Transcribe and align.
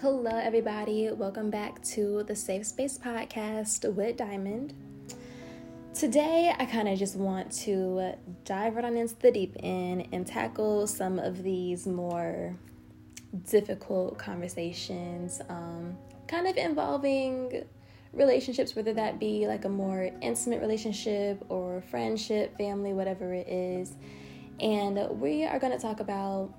Hello, 0.00 0.30
everybody. 0.30 1.10
Welcome 1.10 1.50
back 1.50 1.82
to 1.82 2.22
the 2.22 2.36
Safe 2.36 2.64
Space 2.64 2.96
Podcast 2.96 3.92
with 3.94 4.16
Diamond. 4.16 4.72
Today, 5.92 6.54
I 6.56 6.66
kind 6.66 6.86
of 6.86 6.96
just 6.96 7.16
want 7.16 7.50
to 7.64 8.12
dive 8.44 8.76
right 8.76 8.84
on 8.84 8.96
into 8.96 9.16
the 9.16 9.32
deep 9.32 9.56
end 9.58 10.06
and 10.12 10.24
tackle 10.24 10.86
some 10.86 11.18
of 11.18 11.42
these 11.42 11.88
more 11.88 12.56
difficult 13.50 14.18
conversations, 14.18 15.40
um, 15.48 15.98
kind 16.28 16.46
of 16.46 16.56
involving 16.56 17.64
relationships, 18.12 18.76
whether 18.76 18.92
that 18.94 19.18
be 19.18 19.48
like 19.48 19.64
a 19.64 19.68
more 19.68 20.12
intimate 20.22 20.60
relationship 20.60 21.44
or 21.48 21.82
friendship, 21.90 22.56
family, 22.56 22.92
whatever 22.92 23.34
it 23.34 23.48
is. 23.48 23.96
And 24.60 25.20
we 25.20 25.44
are 25.44 25.58
going 25.58 25.72
to 25.72 25.78
talk 25.80 25.98
about 25.98 26.54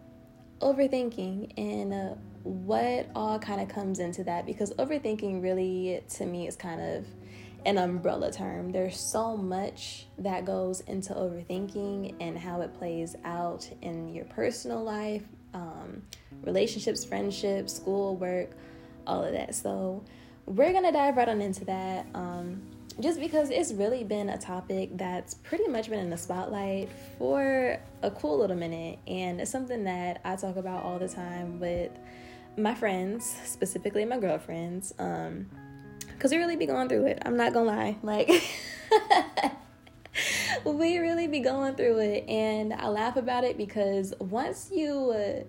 overthinking 0.59 1.53
and 1.57 1.93
uh, 1.93 2.15
what 2.43 3.09
all 3.15 3.39
kind 3.39 3.61
of 3.61 3.67
comes 3.67 3.99
into 3.99 4.23
that 4.23 4.45
because 4.45 4.71
overthinking 4.73 5.41
really 5.41 6.01
to 6.09 6.25
me 6.25 6.47
is 6.47 6.55
kind 6.55 6.81
of 6.81 7.05
an 7.65 7.77
umbrella 7.77 8.31
term. 8.31 8.71
There's 8.71 8.99
so 8.99 9.35
much 9.35 10.07
that 10.17 10.45
goes 10.45 10.79
into 10.81 11.13
overthinking 11.13 12.15
and 12.19 12.37
how 12.37 12.61
it 12.61 12.73
plays 12.73 13.15
out 13.25 13.69
in 13.81 14.13
your 14.13 14.25
personal 14.25 14.83
life, 14.83 15.23
um, 15.53 16.01
relationships, 16.43 17.03
friendships, 17.03 17.73
school, 17.73 18.15
work, 18.15 18.51
all 19.05 19.23
of 19.23 19.33
that. 19.33 19.55
So, 19.55 20.03
we're 20.45 20.73
gonna 20.73 20.91
dive 20.91 21.17
right 21.17 21.29
on 21.29 21.41
into 21.41 21.65
that. 21.65 22.07
Um, 22.15 22.61
just 22.99 23.19
because 23.19 23.49
it's 23.49 23.71
really 23.71 24.03
been 24.03 24.29
a 24.29 24.37
topic 24.37 24.89
that's 24.97 25.33
pretty 25.35 25.67
much 25.67 25.89
been 25.89 25.99
in 25.99 26.09
the 26.09 26.17
spotlight 26.17 26.89
for 27.17 27.79
a 28.01 28.11
cool 28.11 28.37
little 28.39 28.57
minute, 28.57 28.99
and 29.07 29.39
it's 29.39 29.51
something 29.51 29.85
that 29.85 30.19
I 30.25 30.35
talk 30.35 30.57
about 30.57 30.83
all 30.83 30.99
the 30.99 31.07
time 31.07 31.59
with 31.59 31.91
my 32.59 32.75
friends, 32.75 33.35
specifically 33.45 34.05
my 34.05 34.19
girlfriends, 34.19 34.93
um, 34.99 35.47
because 36.07 36.31
we 36.31 36.37
really 36.37 36.55
be 36.55 36.65
going 36.65 36.89
through 36.89 37.05
it. 37.05 37.21
I'm 37.25 37.37
not 37.37 37.53
gonna 37.53 37.69
lie, 37.71 37.97
like. 38.03 38.29
we 40.65 40.97
really 40.97 41.27
be 41.27 41.39
going 41.39 41.73
through 41.75 41.99
it 41.99 42.27
and 42.27 42.73
i 42.73 42.87
laugh 42.87 43.15
about 43.15 43.45
it 43.45 43.57
because 43.57 44.13
once 44.19 44.69
you 44.69 45.11
uh, 45.11 45.43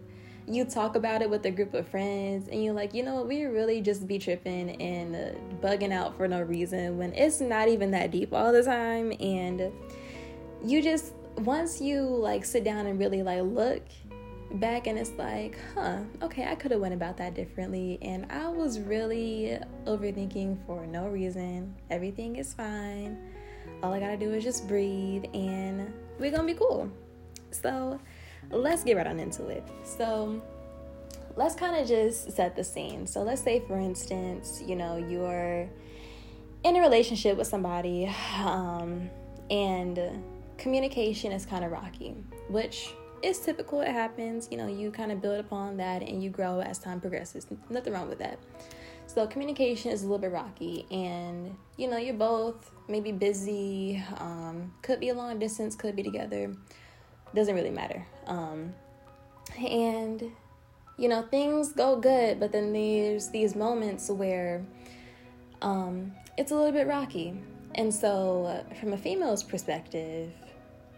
you 0.50 0.64
talk 0.64 0.96
about 0.96 1.22
it 1.22 1.30
with 1.30 1.46
a 1.46 1.50
group 1.50 1.74
of 1.74 1.86
friends 1.88 2.48
and 2.48 2.62
you're 2.62 2.74
like, 2.74 2.92
you 2.92 3.04
know 3.04 3.22
we 3.22 3.44
really 3.44 3.80
just 3.80 4.06
be 4.06 4.18
tripping 4.18 4.80
and 4.82 5.14
uh, 5.14 5.38
bugging 5.64 5.92
out 5.92 6.16
for 6.16 6.26
no 6.26 6.42
reason 6.42 6.98
when 6.98 7.12
it's 7.14 7.40
not 7.40 7.68
even 7.68 7.92
that 7.92 8.10
deep 8.10 8.32
all 8.32 8.52
the 8.52 8.62
time. 8.62 9.12
And 9.20 9.72
you 10.64 10.82
just, 10.82 11.12
once 11.38 11.80
you 11.80 12.02
like 12.02 12.44
sit 12.44 12.64
down 12.64 12.86
and 12.86 12.98
really 12.98 13.22
like 13.22 13.42
look 13.42 13.82
back 14.54 14.86
and 14.86 14.98
it's 14.98 15.12
like, 15.12 15.58
huh, 15.74 16.00
okay, 16.22 16.44
I 16.44 16.54
could 16.54 16.70
have 16.70 16.80
went 16.80 16.94
about 16.94 17.16
that 17.18 17.34
differently. 17.34 17.98
And 18.02 18.26
I 18.30 18.48
was 18.48 18.80
really 18.80 19.58
overthinking 19.86 20.66
for 20.66 20.86
no 20.86 21.08
reason. 21.08 21.74
Everything 21.90 22.36
is 22.36 22.52
fine. 22.52 23.18
All 23.82 23.92
I 23.92 24.00
gotta 24.00 24.16
do 24.16 24.32
is 24.32 24.44
just 24.44 24.66
breathe 24.66 25.24
and 25.34 25.92
we're 26.18 26.30
gonna 26.30 26.44
be 26.44 26.54
cool. 26.54 26.90
So, 27.50 28.00
let's 28.50 28.84
get 28.84 28.96
right 28.96 29.06
on 29.06 29.20
into 29.20 29.46
it. 29.46 29.66
So, 29.84 30.42
let's 31.36 31.54
kind 31.54 31.76
of 31.76 31.88
just 31.88 32.32
set 32.32 32.56
the 32.56 32.64
scene. 32.64 33.06
So, 33.06 33.22
let's 33.22 33.42
say, 33.42 33.62
for 33.66 33.78
instance, 33.78 34.62
you 34.66 34.76
know, 34.76 34.96
you're 34.96 35.68
in 36.64 36.76
a 36.76 36.80
relationship 36.80 37.38
with 37.38 37.46
somebody 37.46 38.12
um, 38.38 39.08
and 39.50 40.22
communication 40.58 41.32
is 41.32 41.46
kind 41.46 41.64
of 41.64 41.72
rocky, 41.72 42.14
which 42.48 42.92
is 43.22 43.38
typical. 43.38 43.80
It 43.80 43.92
happens. 43.92 44.48
You 44.50 44.58
know, 44.58 44.66
you 44.66 44.90
kind 44.90 45.12
of 45.12 45.20
build 45.20 45.40
upon 45.40 45.76
that 45.78 46.02
and 46.02 46.22
you 46.22 46.30
grow 46.30 46.60
as 46.60 46.78
time 46.78 47.00
progresses. 47.00 47.46
Nothing 47.68 47.92
wrong 47.92 48.08
with 48.08 48.18
that. 48.18 48.38
So, 49.06 49.26
communication 49.26 49.90
is 49.90 50.02
a 50.02 50.04
little 50.04 50.18
bit 50.18 50.30
rocky, 50.30 50.86
and 50.92 51.56
you 51.76 51.88
know, 51.88 51.96
you're 51.96 52.14
both 52.14 52.70
maybe 52.86 53.10
busy, 53.10 54.00
um, 54.18 54.72
could 54.82 55.00
be 55.00 55.08
a 55.08 55.14
long 55.14 55.38
distance, 55.40 55.74
could 55.74 55.96
be 55.96 56.04
together 56.04 56.54
doesn't 57.34 57.54
really 57.54 57.70
matter. 57.70 58.04
Um, 58.26 58.74
and 59.58 60.22
you 60.96 61.08
know 61.08 61.22
things 61.22 61.72
go 61.72 61.96
good, 61.96 62.40
but 62.40 62.52
then 62.52 62.72
there's 62.72 63.28
these 63.30 63.54
moments 63.54 64.08
where 64.10 64.64
um, 65.62 66.12
it's 66.36 66.52
a 66.52 66.54
little 66.54 66.72
bit 66.72 66.86
rocky. 66.86 67.40
And 67.76 67.94
so, 67.94 68.64
from 68.80 68.92
a 68.92 68.96
female's 68.96 69.42
perspective, 69.42 70.32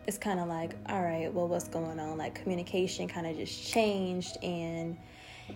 it's 0.06 0.18
kind 0.18 0.40
of 0.40 0.48
like, 0.48 0.74
all 0.86 1.02
right, 1.02 1.32
well, 1.32 1.48
what's 1.48 1.68
going 1.68 2.00
on? 2.00 2.18
Like, 2.18 2.34
communication 2.34 3.08
kind 3.08 3.26
of 3.26 3.36
just 3.36 3.72
changed, 3.72 4.36
and 4.42 4.96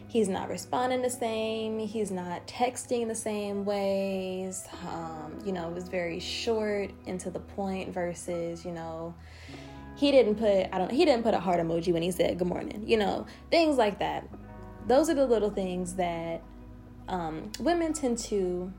he's 0.08 0.28
not 0.28 0.48
responding 0.48 1.02
the 1.02 1.10
same. 1.10 1.78
He's 1.78 2.10
not 2.10 2.46
texting 2.46 3.08
the 3.08 3.14
same 3.14 3.64
ways. 3.64 4.66
Um, 4.88 5.38
you 5.44 5.52
know, 5.52 5.68
it 5.68 5.74
was 5.74 5.88
very 5.88 6.20
short 6.20 6.90
and 7.06 7.18
to 7.20 7.30
the 7.30 7.40
point 7.40 7.92
versus, 7.92 8.64
you 8.64 8.72
know, 8.72 9.14
he 9.96 10.10
didn't 10.10 10.34
put 10.36 10.68
I 10.72 10.78
don't 10.78 10.90
he 10.90 11.04
didn't 11.04 11.22
put 11.22 11.32
a 11.32 11.40
heart 11.40 11.58
emoji 11.58 11.92
when 11.92 12.02
he 12.02 12.10
said 12.10 12.38
good 12.38 12.48
morning. 12.48 12.84
You 12.86 12.98
know, 12.98 13.26
things 13.50 13.76
like 13.76 13.98
that. 14.00 14.28
Those 14.86 15.08
are 15.08 15.14
the 15.14 15.26
little 15.26 15.50
things 15.50 15.94
that 15.94 16.42
um, 17.08 17.50
women 17.60 17.92
tend 17.92 18.18
to 18.18 18.72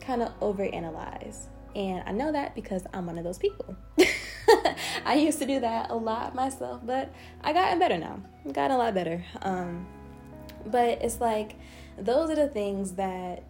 kind 0.00 0.22
of 0.22 0.38
overanalyze. 0.40 1.46
And 1.74 2.02
I 2.06 2.12
know 2.12 2.32
that 2.32 2.54
because 2.54 2.84
I'm 2.92 3.06
one 3.06 3.18
of 3.18 3.24
those 3.24 3.38
people. 3.38 3.76
I 5.04 5.14
used 5.14 5.38
to 5.40 5.46
do 5.46 5.60
that 5.60 5.90
a 5.90 5.94
lot 5.94 6.34
myself, 6.34 6.80
but 6.84 7.12
I 7.42 7.52
gotten 7.52 7.78
better 7.78 7.98
now. 7.98 8.20
Gotten 8.52 8.72
a 8.72 8.78
lot 8.78 8.94
better. 8.94 9.24
Um, 9.42 9.86
but 10.66 11.02
it's 11.02 11.20
like 11.20 11.56
those 11.98 12.30
are 12.30 12.36
the 12.36 12.48
things 12.48 12.92
that 12.92 13.44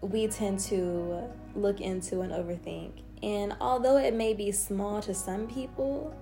we 0.00 0.26
tend 0.28 0.60
to 0.60 1.24
look 1.54 1.80
into 1.80 2.20
and 2.20 2.32
overthink. 2.32 3.02
And 3.22 3.56
although 3.60 3.96
it 3.96 4.14
may 4.14 4.34
be 4.34 4.52
small 4.52 5.00
to 5.02 5.14
some 5.14 5.46
people, 5.46 6.14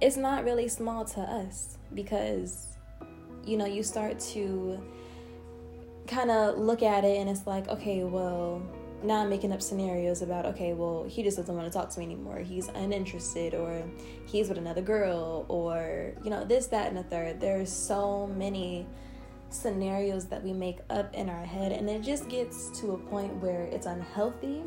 it's 0.00 0.16
not 0.16 0.44
really 0.44 0.68
small 0.68 1.04
to 1.04 1.20
us 1.20 1.78
because 1.94 2.76
you 3.44 3.56
know 3.56 3.66
you 3.66 3.82
start 3.82 4.18
to 4.18 4.80
kind 6.06 6.30
of 6.30 6.58
look 6.58 6.82
at 6.82 7.04
it 7.04 7.18
and 7.18 7.30
it's 7.30 7.46
like 7.46 7.68
okay 7.68 8.04
well 8.04 8.62
now 9.02 9.22
I'm 9.22 9.28
making 9.28 9.52
up 9.52 9.60
scenarios 9.60 10.22
about 10.22 10.46
okay, 10.46 10.72
well, 10.72 11.04
he 11.08 11.22
just 11.22 11.36
doesn't 11.36 11.54
want 11.54 11.70
to 11.70 11.76
talk 11.76 11.90
to 11.90 11.98
me 11.98 12.06
anymore. 12.06 12.38
He's 12.38 12.68
uninterested, 12.68 13.54
or 13.54 13.82
he's 14.26 14.48
with 14.48 14.58
another 14.58 14.82
girl, 14.82 15.44
or 15.48 16.12
you 16.22 16.30
know, 16.30 16.44
this, 16.44 16.66
that, 16.68 16.88
and 16.88 16.96
the 16.96 17.02
third. 17.04 17.40
There's 17.40 17.72
so 17.72 18.26
many 18.36 18.86
scenarios 19.50 20.26
that 20.26 20.42
we 20.42 20.52
make 20.52 20.78
up 20.90 21.14
in 21.14 21.28
our 21.28 21.44
head, 21.44 21.72
and 21.72 21.88
it 21.88 22.02
just 22.02 22.28
gets 22.28 22.78
to 22.80 22.92
a 22.92 22.98
point 22.98 23.34
where 23.36 23.64
it's 23.64 23.86
unhealthy 23.86 24.62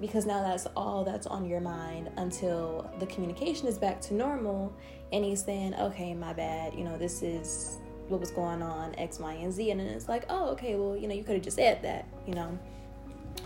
because 0.00 0.24
now 0.24 0.42
that's 0.42 0.66
all 0.76 1.04
that's 1.04 1.26
on 1.26 1.44
your 1.44 1.60
mind 1.60 2.10
until 2.16 2.90
the 2.98 3.06
communication 3.06 3.68
is 3.68 3.76
back 3.76 4.00
to 4.00 4.14
normal 4.14 4.72
and 5.12 5.24
he's 5.24 5.44
saying, 5.44 5.74
okay, 5.74 6.14
my 6.14 6.32
bad, 6.32 6.74
you 6.74 6.84
know, 6.84 6.96
this 6.96 7.22
is 7.22 7.78
what 8.08 8.20
was 8.20 8.30
going 8.30 8.62
on, 8.62 8.94
X, 8.96 9.18
Y, 9.18 9.32
and 9.34 9.52
Z. 9.52 9.70
And 9.70 9.80
then 9.80 9.88
it's 9.88 10.08
like, 10.08 10.24
oh, 10.28 10.50
okay, 10.50 10.76
well, 10.76 10.96
you 10.96 11.06
know, 11.06 11.14
you 11.14 11.22
could 11.22 11.34
have 11.34 11.44
just 11.44 11.56
said 11.56 11.82
that, 11.82 12.06
you 12.26 12.34
know. 12.34 12.58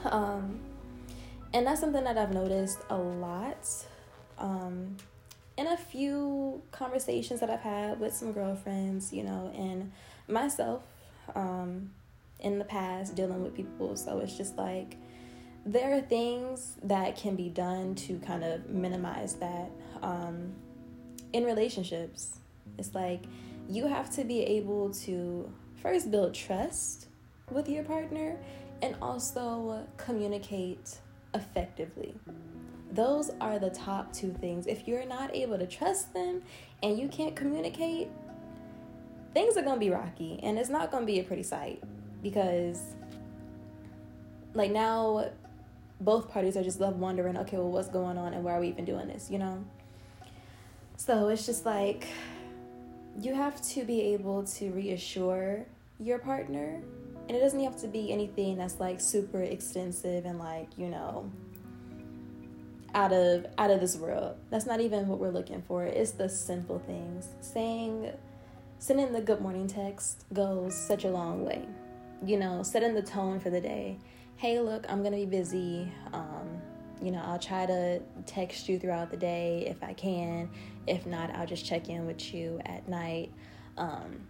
Um, 0.05 0.61
and 1.53 1.67
that's 1.67 1.81
something 1.81 2.05
that 2.05 2.19
I've 2.19 2.33
noticed 2.33 2.78
a 2.91 2.97
lot 2.97 3.69
um, 4.39 4.97
in 5.56 5.67
a 5.67 5.77
few 5.77 6.62
conversations 6.72 7.41
that 7.41 7.50
I've 7.50 7.61
had 7.61 8.00
with 8.00 8.12
some 8.12 8.33
girlfriends, 8.33 9.12
you 9.12 9.22
know, 9.22 9.53
and 9.56 9.93
myself 10.28 10.83
um, 11.34 11.91
in 12.41 12.59
the 12.59 12.65
past 12.65 13.15
dealing 13.15 13.43
with 13.43 13.55
people. 13.55 13.97
So 13.97 14.19
it's 14.19 14.37
just 14.37 14.56
like, 14.56 14.97
there 15.65 15.97
are 15.97 16.01
things 16.01 16.77
that 16.83 17.16
can 17.16 17.37
be 17.37 17.49
done 17.49 17.95
to 17.95 18.19
kind 18.19 18.45
of 18.45 18.69
minimize 18.69 19.34
that 19.37 19.71
um, 20.03 20.53
in 21.33 21.45
relationships. 21.45 22.39
It's 22.78 22.95
like 22.95 23.25
you 23.69 23.87
have 23.87 24.11
to 24.16 24.25
be 24.25 24.43
able 24.43 24.93
to 24.93 25.51
first 25.81 26.11
build 26.11 26.34
trust 26.34 27.06
with 27.51 27.69
your 27.69 27.84
partner 27.84 28.39
and 28.82 28.97
also 29.00 29.86
communicate 29.97 30.98
effectively. 31.34 32.15
Those 32.92 33.30
are 33.41 33.59
the 33.59 33.71
top 33.71 34.12
two 34.12 34.30
things. 34.41 34.66
If 34.66 34.86
you're 34.86 35.06
not 35.06 35.34
able 35.34 35.59
to 35.59 35.66
trust 35.66 36.12
them 36.15 36.42
and 36.82 36.98
you 36.98 37.09
can't 37.09 37.34
communicate, 37.34 38.09
things 39.32 39.56
are 39.56 39.62
going 39.62 39.76
to 39.76 39.80
be 39.80 39.91
rocky 39.91 40.38
and 40.42 40.59
it's 40.59 40.71
not 40.71 40.91
going 40.91 41.03
to 41.03 41.06
be 41.06 41.18
a 41.18 41.24
pretty 41.24 41.42
sight 41.42 41.82
because 42.22 42.80
like 44.54 44.71
now 44.71 45.28
both 46.00 46.30
parties 46.30 46.56
are 46.56 46.62
just 46.62 46.80
left 46.80 46.97
wondering, 46.97 47.36
okay, 47.38 47.56
well, 47.56 47.71
what's 47.71 47.88
going 47.88 48.18
on 48.18 48.34
and 48.34 48.44
why 48.44 48.53
are 48.53 48.60
we 48.60 48.68
even 48.68 48.84
doing 48.84 49.09
this, 49.09 49.30
you 49.30 49.38
know? 49.38 49.65
So 50.97 51.28
it's 51.28 51.47
just 51.47 51.66
like 51.66 52.06
you 53.21 53.34
have 53.34 53.60
to 53.71 53.84
be 53.84 54.00
able 54.00 54.44
to 54.44 54.71
reassure 54.71 55.66
your 55.98 56.18
partner, 56.18 56.80
and 57.28 57.36
it 57.36 57.41
doesn't 57.41 57.62
have 57.62 57.76
to 57.80 57.88
be 57.88 58.12
anything 58.12 58.56
that's 58.56 58.80
like 58.80 59.00
super 59.00 59.42
extensive 59.42 60.24
and 60.24 60.38
like, 60.38 60.68
you 60.76 60.88
know, 60.88 61.30
out 62.94 63.12
of 63.12 63.47
out 63.59 63.71
of 63.71 63.80
this 63.80 63.97
world. 63.97 64.36
That's 64.50 64.66
not 64.66 64.80
even 64.80 65.09
what 65.09 65.18
we're 65.18 65.30
looking 65.30 65.62
for. 65.62 65.84
It's 65.84 66.12
the 66.12 66.28
simple 66.28 66.78
things. 66.78 67.28
Saying 67.41 68.12
sending 68.78 69.12
the 69.12 69.21
good 69.21 69.41
morning 69.41 69.66
text 69.66 70.24
goes 70.32 70.74
such 70.76 71.04
a 71.04 71.09
long 71.09 71.44
way 71.44 71.66
you 72.26 72.38
know, 72.38 72.62
setting 72.62 72.94
the 72.94 73.03
tone 73.03 73.41
for 73.41 73.50
the 73.50 73.60
day. 73.60 73.98
Hey, 74.36 74.60
look, 74.60 74.84
I'm 74.88 75.03
gonna 75.03 75.16
be 75.16 75.26
busy. 75.26 75.92
Um, 76.12 76.60
you 77.03 77.10
know, 77.10 77.22
I'll 77.24 77.38
try 77.38 77.66
to 77.66 78.00
text 78.26 78.68
you 78.68 78.78
throughout 78.78 79.10
the 79.10 79.16
day 79.16 79.66
if 79.68 79.82
I 79.82 79.92
can. 79.92 80.48
If 80.86 81.06
not, 81.06 81.34
I'll 81.34 81.47
just 81.47 81.65
check 81.66 81.88
in 81.88 82.06
with 82.06 82.32
you 82.32 82.60
at 82.65 82.88
night. 82.88 83.32
Um, 83.76 84.26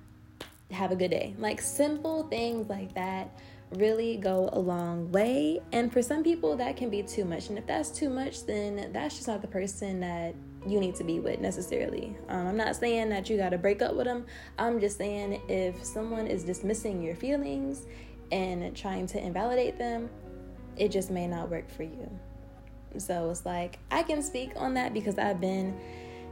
have 0.71 0.91
a 0.93 0.97
good 0.97 1.11
day. 1.11 1.35
Like 1.39 1.61
simple 1.61 2.25
things 2.25 2.69
like 2.69 2.95
that 2.95 3.31
really 3.73 4.17
go 4.17 4.49
a 4.53 4.59
long 4.59 5.11
way. 5.11 5.61
And 5.73 5.93
for 5.93 6.03
some 6.03 6.23
people, 6.23 6.57
that 6.57 6.77
can 6.77 6.91
be 6.91 7.03
too 7.03 7.25
much. 7.25 7.49
And 7.49 7.59
if 7.59 7.67
that's 7.67 7.91
too 7.91 8.09
much, 8.09 8.47
then 8.47 8.91
that's 8.93 9.17
just 9.17 9.29
not 9.29 9.43
the 9.43 9.49
person 9.49 10.01
that 10.01 10.35
you 10.67 10.81
need 10.81 10.95
to 10.97 11.05
be 11.05 11.21
with 11.21 11.41
necessarily. 11.41 12.17
Um, 12.29 12.47
I'm 12.47 12.57
not 12.57 12.77
saying 12.77 13.11
that 13.11 13.29
you 13.29 13.37
got 13.37 13.51
to 13.51 13.59
break 13.59 13.83
up 13.83 13.95
with 13.95 14.07
them. 14.07 14.27
I'm 14.59 14.81
just 14.81 14.97
saying 14.97 15.41
if 15.49 15.85
someone 15.85 16.27
is 16.27 16.45
dismissing 16.45 17.03
your 17.03 17.15
feelings 17.15 17.87
and 18.33 18.75
trying 18.75 19.07
to 19.09 19.23
invalidate 19.23 19.79
them, 19.79 20.09
it 20.77 20.91
just 20.91 21.11
may 21.11 21.27
not 21.27 21.51
work 21.51 21.71
for 21.71 21.83
you. 21.83 22.11
So 22.97 23.31
it's 23.31 23.45
like 23.45 23.79
I 23.91 24.03
can 24.03 24.23
speak 24.23 24.53
on 24.57 24.75
that 24.75 24.95
because 24.95 25.19
I've 25.19 25.41
been 25.41 25.79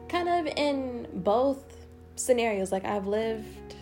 kind 0.09 0.29
of 0.29 0.47
in 0.57 1.09
both 1.13 1.87
scenarios. 2.17 2.73
Like 2.73 2.85
I've 2.85 3.07
lived 3.07 3.75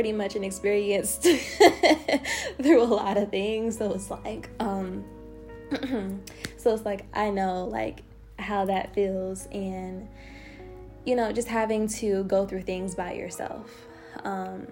pretty 0.00 0.12
much 0.14 0.34
and 0.34 0.46
experienced 0.46 1.24
through 2.62 2.82
a 2.82 2.84
lot 2.84 3.18
of 3.18 3.30
things. 3.30 3.76
So 3.76 3.92
it's 3.92 4.10
like, 4.10 4.48
um, 4.58 5.04
so 6.56 6.72
it's 6.72 6.86
like 6.86 7.04
I 7.12 7.28
know 7.28 7.66
like 7.66 8.02
how 8.38 8.64
that 8.64 8.94
feels 8.94 9.46
and 9.52 10.08
you 11.04 11.14
know 11.14 11.32
just 11.32 11.48
having 11.48 11.86
to 11.86 12.24
go 12.24 12.46
through 12.46 12.62
things 12.62 12.94
by 12.94 13.12
yourself. 13.12 13.70
Um, 14.24 14.68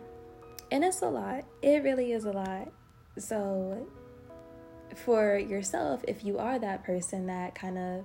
and 0.73 0.83
it's 0.83 1.03
a 1.03 1.11
lot. 1.11 1.45
It 1.61 1.85
really 1.85 2.13
is 2.13 2.25
a 2.25 2.33
lot. 2.33 2.73
So 3.19 3.87
for 4.95 5.37
yourself, 5.37 6.03
if 6.09 6.25
you 6.25 6.39
are 6.39 6.59
that 6.59 6.85
person 6.85 7.27
that 7.27 7.55
kind 7.55 7.77
of 7.77 8.05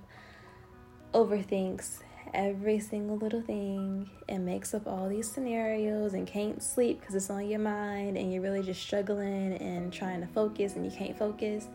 overthinks 1.13 2.01
every 2.33 2.79
single 2.79 3.17
little 3.17 3.41
thing 3.41 4.09
and 4.27 4.45
makes 4.45 4.73
up 4.73 4.87
all 4.87 5.07
these 5.07 5.31
scenarios 5.31 6.13
and 6.13 6.25
can't 6.25 6.61
sleep 6.61 6.99
because 6.99 7.15
it's 7.15 7.29
on 7.29 7.47
your 7.47 7.59
mind 7.59 8.17
and 8.17 8.33
you're 8.33 8.41
really 8.41 8.63
just 8.63 8.81
struggling 8.81 9.53
and 9.53 9.93
trying 9.93 10.21
to 10.21 10.27
focus 10.27 10.75
and 10.75 10.85
you 10.85 10.91
can't 10.91 11.17
focus, 11.17 11.67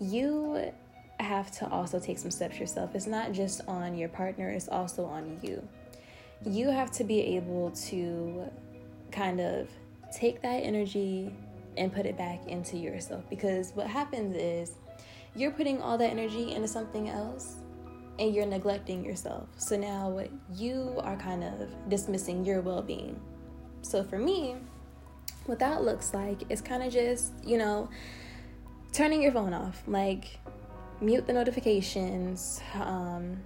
you 0.00 0.72
have 1.20 1.50
to 1.50 1.68
also 1.68 1.98
take 1.98 2.18
some 2.18 2.30
steps 2.30 2.58
yourself. 2.58 2.94
It's 2.94 3.06
not 3.06 3.32
just 3.32 3.60
on 3.68 3.96
your 3.96 4.08
partner, 4.08 4.50
it's 4.50 4.68
also 4.68 5.04
on 5.04 5.38
you. 5.42 5.66
You 6.44 6.70
have 6.70 6.90
to 6.92 7.04
be 7.04 7.20
able 7.36 7.70
to 7.88 8.50
kind 9.10 9.40
of 9.40 9.68
take 10.12 10.42
that 10.42 10.56
energy 10.56 11.32
and 11.76 11.92
put 11.92 12.06
it 12.06 12.18
back 12.18 12.46
into 12.48 12.76
yourself 12.76 13.24
because 13.30 13.72
what 13.72 13.86
happens 13.86 14.36
is 14.36 14.72
you're 15.34 15.50
putting 15.50 15.80
all 15.80 15.96
that 15.96 16.10
energy 16.10 16.52
into 16.54 16.68
something 16.68 17.08
else 17.08 17.56
and 18.18 18.34
you're 18.34 18.46
neglecting 18.46 19.04
yourself. 19.04 19.48
So 19.56 19.76
now 19.76 20.22
you 20.54 21.00
are 21.02 21.16
kind 21.16 21.44
of 21.44 21.68
dismissing 21.88 22.44
your 22.44 22.60
well 22.60 22.82
being. 22.82 23.20
So 23.82 24.04
for 24.04 24.18
me, 24.18 24.56
what 25.46 25.58
that 25.58 25.82
looks 25.82 26.14
like 26.14 26.50
is 26.50 26.60
kind 26.60 26.82
of 26.82 26.92
just, 26.92 27.32
you 27.44 27.58
know, 27.58 27.88
turning 28.92 29.22
your 29.22 29.32
phone 29.32 29.52
off, 29.52 29.82
like 29.86 30.38
mute 31.00 31.26
the 31.26 31.32
notifications, 31.32 32.60
um, 32.74 33.38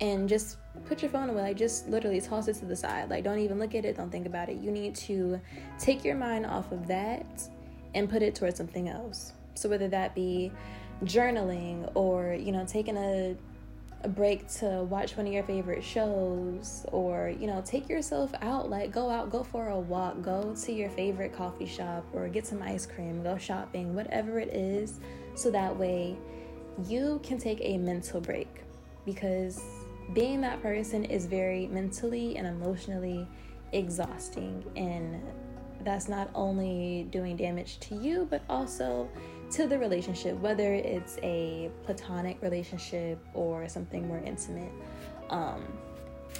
and 0.00 0.28
just 0.28 0.58
put 0.86 1.00
your 1.00 1.10
phone 1.10 1.30
away. 1.30 1.42
Like, 1.42 1.56
just 1.56 1.88
literally 1.88 2.20
toss 2.20 2.48
it 2.48 2.54
to 2.56 2.64
the 2.64 2.76
side. 2.76 3.08
Like, 3.08 3.24
don't 3.24 3.38
even 3.38 3.58
look 3.58 3.74
at 3.74 3.84
it, 3.84 3.96
don't 3.96 4.10
think 4.10 4.26
about 4.26 4.48
it. 4.48 4.58
You 4.58 4.70
need 4.70 4.94
to 4.96 5.40
take 5.78 6.04
your 6.04 6.16
mind 6.16 6.44
off 6.44 6.72
of 6.72 6.86
that 6.88 7.48
and 7.94 8.10
put 8.10 8.22
it 8.22 8.34
towards 8.34 8.56
something 8.56 8.88
else. 8.88 9.32
So, 9.54 9.68
whether 9.68 9.88
that 9.88 10.14
be 10.14 10.52
journaling 11.04 11.90
or, 11.94 12.34
you 12.34 12.52
know, 12.52 12.64
taking 12.66 12.96
a 12.96 13.36
a 14.04 14.08
break 14.08 14.48
to 14.48 14.82
watch 14.84 15.16
one 15.16 15.26
of 15.26 15.32
your 15.32 15.44
favorite 15.44 15.84
shows 15.84 16.84
or 16.90 17.32
you 17.38 17.46
know 17.46 17.62
take 17.64 17.88
yourself 17.88 18.32
out 18.42 18.68
like 18.68 18.90
go 18.90 19.08
out 19.08 19.30
go 19.30 19.44
for 19.44 19.68
a 19.68 19.78
walk 19.78 20.20
go 20.22 20.54
to 20.54 20.72
your 20.72 20.90
favorite 20.90 21.32
coffee 21.32 21.66
shop 21.66 22.04
or 22.12 22.28
get 22.28 22.44
some 22.44 22.60
ice 22.62 22.84
cream 22.84 23.22
go 23.22 23.38
shopping 23.38 23.94
whatever 23.94 24.40
it 24.40 24.48
is 24.48 24.98
so 25.36 25.50
that 25.50 25.76
way 25.76 26.16
you 26.88 27.20
can 27.22 27.38
take 27.38 27.58
a 27.60 27.78
mental 27.78 28.20
break. 28.20 28.48
Because 29.04 29.62
being 30.14 30.40
that 30.42 30.62
person 30.62 31.04
is 31.04 31.26
very 31.26 31.66
mentally 31.68 32.36
and 32.36 32.46
emotionally 32.46 33.26
exhausting 33.72 34.62
and 34.76 35.22
that's 35.84 36.08
not 36.08 36.28
only 36.34 37.08
doing 37.10 37.36
damage 37.36 37.80
to 37.80 37.94
you 37.96 38.26
but 38.30 38.42
also 38.48 39.08
to 39.52 39.66
the 39.66 39.78
relationship, 39.78 40.36
whether 40.38 40.72
it's 40.74 41.18
a 41.22 41.70
platonic 41.84 42.40
relationship 42.42 43.18
or 43.34 43.68
something 43.68 44.08
more 44.08 44.22
intimate. 44.24 44.72
Um, 45.30 45.64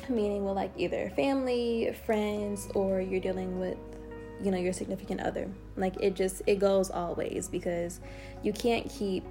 meaning 0.09 0.45
with 0.45 0.57
like 0.57 0.73
either 0.77 1.11
family, 1.11 1.95
friends, 2.07 2.69
or 2.75 3.01
you're 3.01 3.21
dealing 3.21 3.59
with 3.59 3.77
you 4.43 4.51
know 4.51 4.59
your 4.59 4.73
significant 4.73 5.21
other 5.21 5.49
like 5.77 5.95
it 6.01 6.15
just 6.15 6.43
it 6.47 6.59
goes 6.59 6.91
always 6.91 7.49
because 7.49 8.01
you 8.43 8.53
can't 8.53 8.91
keep 8.91 9.25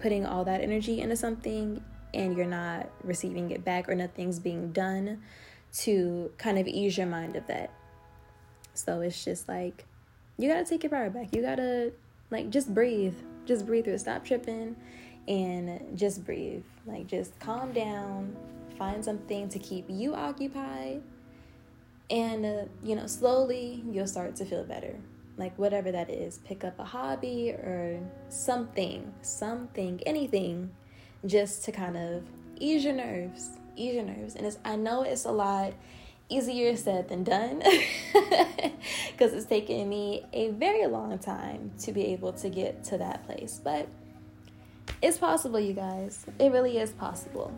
putting 0.00 0.26
all 0.26 0.44
that 0.44 0.60
energy 0.60 1.00
into 1.00 1.14
something 1.14 1.80
and 2.14 2.36
you're 2.36 2.46
not 2.46 2.90
receiving 3.04 3.50
it 3.50 3.64
back 3.64 3.88
or 3.88 3.94
nothing's 3.94 4.38
being 4.38 4.72
done 4.72 5.22
to 5.72 6.32
kind 6.36 6.58
of 6.58 6.66
ease 6.66 6.98
your 6.98 7.06
mind 7.06 7.36
of 7.36 7.46
that 7.46 7.70
so 8.74 9.00
it's 9.00 9.24
just 9.24 9.48
like 9.48 9.84
you 10.36 10.48
gotta 10.48 10.64
take 10.64 10.82
your 10.82 10.90
power 10.90 11.10
back 11.10 11.34
you 11.34 11.42
gotta 11.42 11.92
like, 12.30 12.50
just 12.50 12.74
breathe. 12.74 13.14
Just 13.44 13.66
breathe 13.66 13.84
through 13.84 13.94
it. 13.94 14.00
Stop 14.00 14.24
tripping 14.24 14.76
and 15.28 15.96
just 15.98 16.24
breathe. 16.24 16.64
Like, 16.86 17.06
just 17.06 17.38
calm 17.38 17.72
down. 17.72 18.36
Find 18.78 19.04
something 19.04 19.48
to 19.48 19.58
keep 19.58 19.86
you 19.88 20.14
occupied. 20.14 21.02
And, 22.10 22.46
uh, 22.46 22.64
you 22.82 22.94
know, 22.94 23.06
slowly 23.06 23.82
you'll 23.90 24.06
start 24.06 24.36
to 24.36 24.44
feel 24.44 24.64
better. 24.64 24.96
Like, 25.36 25.56
whatever 25.58 25.92
that 25.92 26.10
is. 26.10 26.38
Pick 26.38 26.64
up 26.64 26.78
a 26.78 26.84
hobby 26.84 27.50
or 27.50 28.00
something, 28.28 29.12
something, 29.22 30.00
anything, 30.06 30.70
just 31.24 31.64
to 31.64 31.72
kind 31.72 31.96
of 31.96 32.24
ease 32.58 32.84
your 32.84 32.94
nerves. 32.94 33.50
Ease 33.76 33.94
your 33.94 34.04
nerves. 34.04 34.34
And 34.34 34.46
it's, 34.46 34.58
I 34.64 34.76
know 34.76 35.02
it's 35.02 35.24
a 35.24 35.32
lot 35.32 35.74
easier 36.28 36.76
said 36.76 37.08
than 37.08 37.22
done 37.22 37.58
because 39.12 39.32
it's 39.32 39.46
taken 39.46 39.88
me 39.88 40.24
a 40.32 40.50
very 40.50 40.86
long 40.86 41.18
time 41.18 41.70
to 41.78 41.92
be 41.92 42.06
able 42.06 42.32
to 42.32 42.48
get 42.48 42.82
to 42.84 42.98
that 42.98 43.24
place. 43.26 43.60
But 43.62 43.88
it's 45.02 45.18
possible, 45.18 45.60
you 45.60 45.72
guys. 45.72 46.26
It 46.38 46.50
really 46.50 46.78
is 46.78 46.90
possible. 46.90 47.56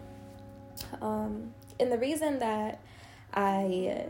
Um, 1.00 1.54
and 1.80 1.90
the 1.90 1.98
reason 1.98 2.38
that 2.40 2.80
I 3.32 4.06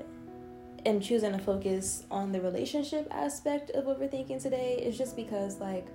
am 0.87 1.01
choosing 1.01 1.33
to 1.33 1.39
focus 1.39 2.05
on 2.11 2.33
the 2.33 2.41
relationship 2.41 3.07
aspect 3.11 3.71
of 3.71 3.85
overthinking 3.85 4.43
today 4.43 4.75
is 4.75 4.97
just 4.97 5.17
because, 5.17 5.59
like, 5.59 5.87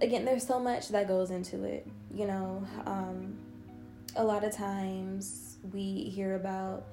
again, 0.00 0.24
there's 0.24 0.46
so 0.46 0.58
much 0.58 0.88
that 0.88 1.08
goes 1.08 1.30
into 1.30 1.64
it. 1.64 1.86
You 2.12 2.26
know, 2.26 2.66
um, 2.86 3.38
a 4.16 4.24
lot 4.24 4.44
of 4.44 4.54
times 4.54 5.58
we 5.72 6.10
hear 6.14 6.36
about 6.36 6.86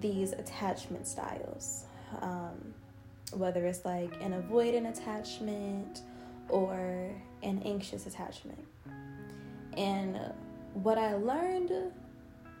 these 0.00 0.32
attachment 0.32 1.06
styles, 1.06 1.84
um, 2.20 2.74
whether 3.32 3.66
it's 3.66 3.84
like 3.84 4.12
an 4.22 4.32
avoidant 4.32 4.88
attachment 4.88 6.02
or 6.48 7.10
an 7.42 7.62
anxious 7.64 8.06
attachment. 8.06 8.64
And 9.76 10.18
what 10.74 10.98
I 10.98 11.14
learned 11.14 11.72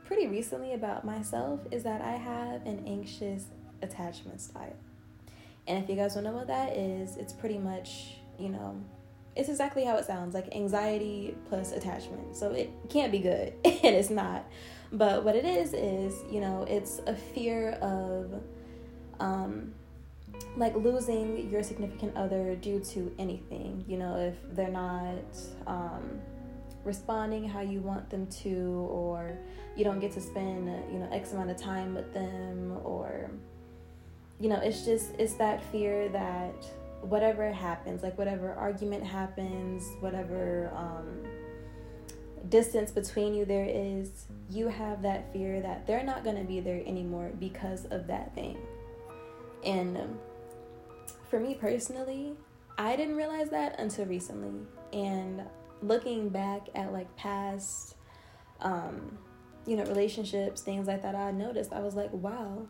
pretty 0.04 0.26
recently 0.26 0.72
about 0.72 1.04
myself 1.04 1.60
is 1.70 1.82
that 1.82 2.00
I 2.00 2.12
have 2.12 2.66
an 2.66 2.84
anxious 2.86 3.44
attachment 3.82 4.40
style. 4.40 4.76
And 5.66 5.82
if 5.82 5.90
you 5.90 5.96
guys 5.96 6.14
don't 6.14 6.24
know 6.24 6.32
what 6.32 6.46
that 6.46 6.76
is, 6.76 7.16
it's 7.16 7.32
pretty 7.32 7.58
much, 7.58 8.14
you 8.38 8.48
know, 8.48 8.80
it's 9.36 9.48
exactly 9.48 9.84
how 9.84 9.96
it 9.96 10.06
sounds 10.06 10.34
like 10.34 10.54
anxiety 10.54 11.36
plus 11.48 11.72
attachment. 11.72 12.36
So 12.36 12.52
it 12.52 12.70
can't 12.88 13.12
be 13.12 13.18
good, 13.18 13.52
and 13.64 13.94
it's 13.94 14.10
not. 14.10 14.44
But 14.92 15.24
what 15.24 15.36
it 15.36 15.44
is 15.44 15.74
is, 15.74 16.22
you 16.30 16.40
know, 16.40 16.64
it's 16.68 17.00
a 17.06 17.14
fear 17.14 17.72
of 17.82 18.42
um 19.20 19.74
like 20.56 20.74
losing 20.76 21.50
your 21.50 21.62
significant 21.62 22.16
other 22.16 22.54
due 22.56 22.80
to 22.80 23.14
anything, 23.18 23.84
you 23.86 23.98
know, 23.98 24.16
if 24.16 24.34
they're 24.54 24.68
not 24.70 25.18
um 25.66 26.20
responding 26.84 27.46
how 27.46 27.60
you 27.60 27.80
want 27.80 28.08
them 28.08 28.26
to 28.28 28.88
or 28.90 29.36
you 29.76 29.84
don't 29.84 30.00
get 30.00 30.12
to 30.12 30.20
spend, 30.20 30.66
you 30.92 30.98
know, 30.98 31.08
x 31.12 31.32
amount 31.32 31.50
of 31.50 31.56
time 31.56 31.94
with 31.94 32.12
them 32.14 32.78
or 32.82 33.30
you 34.40 34.48
know, 34.48 34.60
it's 34.60 34.84
just 34.84 35.10
it's 35.18 35.34
that 35.34 35.62
fear 35.70 36.08
that 36.10 36.64
whatever 37.02 37.52
happens, 37.52 38.02
like 38.02 38.16
whatever 38.16 38.52
argument 38.54 39.04
happens, 39.04 39.84
whatever 40.00 40.70
um 40.74 41.24
distance 42.48 42.90
between 42.90 43.34
you 43.34 43.44
there 43.44 43.66
is, 43.68 44.26
you 44.50 44.68
have 44.68 45.02
that 45.02 45.32
fear 45.32 45.60
that 45.60 45.86
they're 45.86 46.04
not 46.04 46.24
going 46.24 46.36
to 46.36 46.44
be 46.44 46.60
there 46.60 46.82
anymore 46.86 47.30
because 47.38 47.84
of 47.86 48.06
that 48.06 48.34
thing. 48.34 48.58
And 49.64 49.98
for 51.28 51.40
me 51.40 51.54
personally, 51.54 52.34
I 52.76 52.96
didn't 52.96 53.16
realize 53.16 53.50
that 53.50 53.78
until 53.78 54.06
recently. 54.06 54.66
And 54.92 55.42
looking 55.82 56.28
back 56.28 56.68
at 56.74 56.92
like 56.92 57.14
past, 57.16 57.96
um, 58.60 59.18
you 59.66 59.76
know, 59.76 59.84
relationships, 59.84 60.62
things 60.62 60.86
like 60.86 61.02
that, 61.02 61.14
I 61.14 61.30
noticed 61.30 61.72
I 61.72 61.80
was 61.80 61.94
like, 61.94 62.12
wow, 62.12 62.66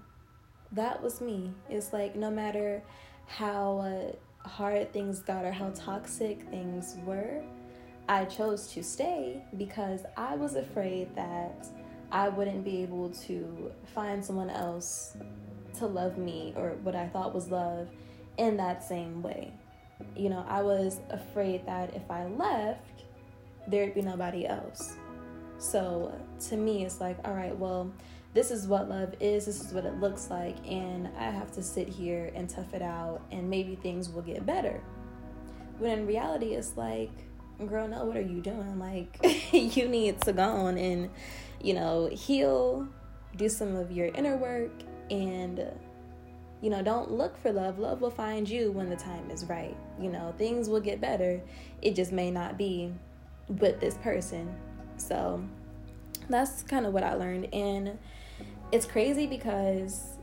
that 0.72 1.02
was 1.02 1.20
me. 1.20 1.52
It's 1.68 1.92
like 1.92 2.16
no 2.16 2.30
matter 2.30 2.82
how 3.26 3.78
uh, 3.78 4.48
hard 4.48 4.92
things 4.92 5.20
got 5.20 5.44
or 5.44 5.52
how 5.52 5.70
toxic 5.70 6.42
things 6.50 6.96
were, 7.04 7.42
I 8.08 8.24
chose 8.24 8.68
to 8.72 8.82
stay 8.82 9.42
because 9.58 10.00
I 10.16 10.34
was 10.34 10.54
afraid 10.54 11.14
that 11.14 11.66
I 12.10 12.30
wouldn't 12.30 12.64
be 12.64 12.82
able 12.82 13.10
to 13.10 13.70
find 13.94 14.24
someone 14.24 14.48
else 14.48 15.14
to 15.78 15.86
love 15.86 16.16
me 16.16 16.54
or 16.56 16.70
what 16.82 16.96
I 16.96 17.06
thought 17.08 17.34
was 17.34 17.48
love 17.48 17.88
in 18.38 18.56
that 18.56 18.82
same 18.82 19.22
way. 19.22 19.52
You 20.16 20.30
know, 20.30 20.44
I 20.48 20.62
was 20.62 21.00
afraid 21.10 21.66
that 21.66 21.94
if 21.94 22.10
I 22.10 22.26
left, 22.26 23.04
there'd 23.66 23.94
be 23.94 24.00
nobody 24.00 24.46
else. 24.46 24.96
So 25.58 26.18
to 26.48 26.56
me, 26.56 26.86
it's 26.86 27.00
like, 27.00 27.18
all 27.26 27.34
right, 27.34 27.56
well, 27.56 27.92
this 28.32 28.50
is 28.50 28.66
what 28.66 28.88
love 28.88 29.14
is, 29.20 29.44
this 29.44 29.60
is 29.60 29.72
what 29.72 29.84
it 29.84 30.00
looks 30.00 30.30
like, 30.30 30.56
and 30.66 31.08
I 31.18 31.24
have 31.24 31.52
to 31.52 31.62
sit 31.62 31.88
here 31.88 32.30
and 32.34 32.48
tough 32.48 32.72
it 32.72 32.82
out, 32.82 33.20
and 33.32 33.50
maybe 33.50 33.74
things 33.74 34.08
will 34.08 34.22
get 34.22 34.46
better. 34.46 34.80
When 35.78 35.98
in 35.98 36.06
reality, 36.06 36.54
it's 36.54 36.76
like, 36.76 37.10
girl, 37.66 37.88
no, 37.88 38.04
what 38.04 38.16
are 38.16 38.22
you 38.22 38.40
doing? 38.40 38.78
Like, 38.78 39.18
you 39.52 39.88
need 39.88 40.20
to 40.22 40.32
go 40.32 40.44
on 40.44 40.78
and, 40.78 41.10
you 41.60 41.74
know, 41.74 42.08
heal, 42.12 42.86
do 43.36 43.48
some 43.48 43.74
of 43.74 43.90
your 43.90 44.06
inner 44.08 44.36
work, 44.36 44.70
and, 45.10 45.64
you 46.60 46.70
know, 46.70 46.82
don't 46.82 47.10
look 47.10 47.40
for 47.42 47.52
love. 47.52 47.78
Love 47.78 48.00
will 48.00 48.10
find 48.10 48.48
you 48.48 48.70
when 48.70 48.88
the 48.88 48.96
time 48.96 49.30
is 49.30 49.44
right. 49.46 49.76
You 50.00 50.10
know, 50.10 50.34
things 50.38 50.68
will 50.68 50.80
get 50.80 51.00
better. 51.00 51.40
It 51.82 51.94
just 51.94 52.12
may 52.12 52.30
not 52.30 52.56
be 52.56 52.92
with 53.48 53.80
this 53.80 53.96
person. 53.98 54.54
So, 54.96 55.42
that's 56.28 56.62
kind 56.62 56.86
of 56.86 56.92
what 56.92 57.02
I 57.02 57.14
learned. 57.14 57.52
And 57.52 57.98
it's 58.70 58.86
crazy 58.86 59.26
because 59.26 60.18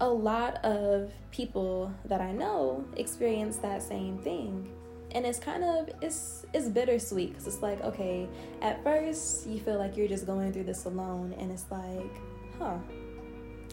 a 0.00 0.08
lot 0.08 0.56
of 0.64 1.10
people 1.30 1.92
that 2.04 2.20
I 2.20 2.32
know 2.32 2.84
experience 2.96 3.56
that 3.58 3.82
same 3.82 4.18
thing 4.18 4.68
and 5.12 5.24
it's 5.24 5.38
kind 5.38 5.64
of 5.64 5.88
it's 6.02 6.44
it's 6.52 6.68
bittersweet 6.68 7.30
because 7.30 7.46
it's 7.46 7.62
like 7.62 7.80
okay 7.82 8.28
at 8.62 8.82
first 8.82 9.46
you 9.46 9.60
feel 9.60 9.78
like 9.78 9.96
you're 9.96 10.08
just 10.08 10.26
going 10.26 10.52
through 10.52 10.64
this 10.64 10.84
alone 10.84 11.34
and 11.38 11.50
it's 11.50 11.66
like 11.70 12.10
huh 12.58 12.78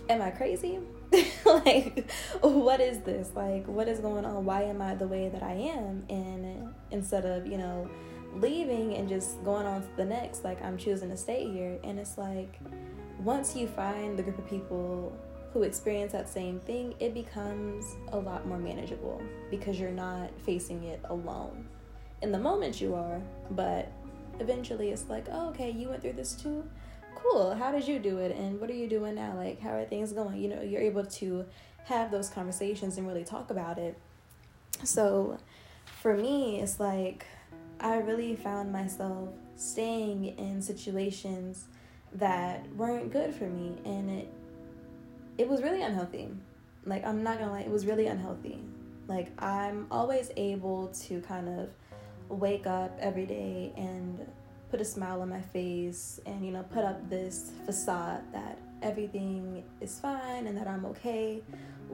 am 0.09 0.21
i 0.21 0.29
crazy? 0.29 0.79
Like 1.45 2.09
what 2.41 2.79
is 2.79 2.99
this? 2.99 3.29
Like 3.35 3.67
what 3.67 3.87
is 3.87 3.99
going 3.99 4.25
on? 4.25 4.45
Why 4.45 4.63
am 4.63 4.81
i 4.81 4.95
the 4.95 5.07
way 5.07 5.29
that 5.29 5.43
i 5.43 5.53
am? 5.53 6.05
And 6.09 6.73
instead 6.91 7.25
of 7.25 7.45
you 7.45 7.57
know 7.57 7.89
leaving 8.35 8.95
and 8.95 9.07
just 9.07 9.43
going 9.43 9.67
on 9.67 9.81
to 9.81 9.87
the 9.95 10.05
next 10.05 10.43
like 10.43 10.59
i'm 10.63 10.77
choosing 10.77 11.09
to 11.09 11.17
stay 11.17 11.47
here. 11.51 11.77
And 11.83 11.99
it's 11.99 12.17
like 12.17 12.59
once 13.19 13.55
you 13.55 13.67
find 13.67 14.17
the 14.17 14.23
group 14.23 14.39
of 14.39 14.47
people 14.49 15.15
who 15.53 15.61
experience 15.63 16.11
that 16.11 16.27
same 16.27 16.59
thing, 16.59 16.95
it 16.99 17.13
becomes 17.13 17.95
a 18.11 18.17
lot 18.17 18.47
more 18.47 18.57
manageable 18.57 19.21
because 19.51 19.79
you're 19.79 19.91
not 19.91 20.31
facing 20.41 20.83
it 20.83 20.99
alone. 21.05 21.67
In 22.23 22.31
the 22.31 22.39
moment, 22.39 22.81
you 22.81 22.95
are, 22.95 23.21
but 23.51 23.91
eventually 24.39 24.89
it's 24.89 25.09
like, 25.09 25.27
oh, 25.31 25.49
okay, 25.49 25.69
you 25.69 25.89
went 25.89 26.01
through 26.01 26.13
this 26.13 26.33
too? 26.33 26.67
Cool. 27.15 27.53
How 27.53 27.71
did 27.71 27.87
you 27.87 27.99
do 27.99 28.17
it? 28.17 28.35
And 28.35 28.59
what 28.59 28.69
are 28.71 28.73
you 28.73 28.89
doing 28.89 29.15
now? 29.15 29.35
Like, 29.37 29.61
how 29.61 29.75
are 29.75 29.85
things 29.85 30.11
going? 30.11 30.41
You 30.41 30.49
know, 30.49 30.61
you're 30.61 30.81
able 30.81 31.05
to 31.05 31.45
have 31.85 32.09
those 32.09 32.29
conversations 32.29 32.97
and 32.97 33.07
really 33.07 33.23
talk 33.23 33.51
about 33.51 33.77
it. 33.77 33.95
So 34.83 35.37
for 36.01 36.17
me, 36.17 36.61
it's 36.61 36.79
like 36.79 37.25
I 37.79 37.97
really 37.97 38.35
found 38.35 38.71
myself 38.71 39.29
staying 39.55 40.37
in 40.37 40.61
situations 40.61 41.65
that 42.13 42.65
weren't 42.75 43.11
good 43.11 43.33
for 43.33 43.45
me 43.45 43.77
and 43.85 44.09
it 44.09 44.29
it 45.37 45.47
was 45.47 45.61
really 45.61 45.81
unhealthy. 45.81 46.29
Like, 46.85 47.05
I'm 47.05 47.23
not 47.23 47.39
gonna 47.39 47.51
lie, 47.51 47.61
it 47.61 47.71
was 47.71 47.85
really 47.85 48.07
unhealthy. 48.07 48.59
Like, 49.07 49.31
I'm 49.41 49.87
always 49.91 50.31
able 50.37 50.87
to 50.87 51.21
kind 51.21 51.47
of 51.49 51.69
wake 52.29 52.67
up 52.67 52.97
every 52.99 53.25
day 53.25 53.73
and 53.77 54.25
put 54.69 54.81
a 54.81 54.85
smile 54.85 55.21
on 55.21 55.29
my 55.29 55.41
face 55.41 56.19
and, 56.25 56.45
you 56.45 56.51
know, 56.51 56.63
put 56.63 56.83
up 56.83 57.09
this 57.09 57.51
facade 57.65 58.21
that 58.33 58.57
everything 58.81 59.63
is 59.81 59.99
fine 59.99 60.47
and 60.47 60.57
that 60.57 60.67
I'm 60.67 60.85
okay. 60.85 61.41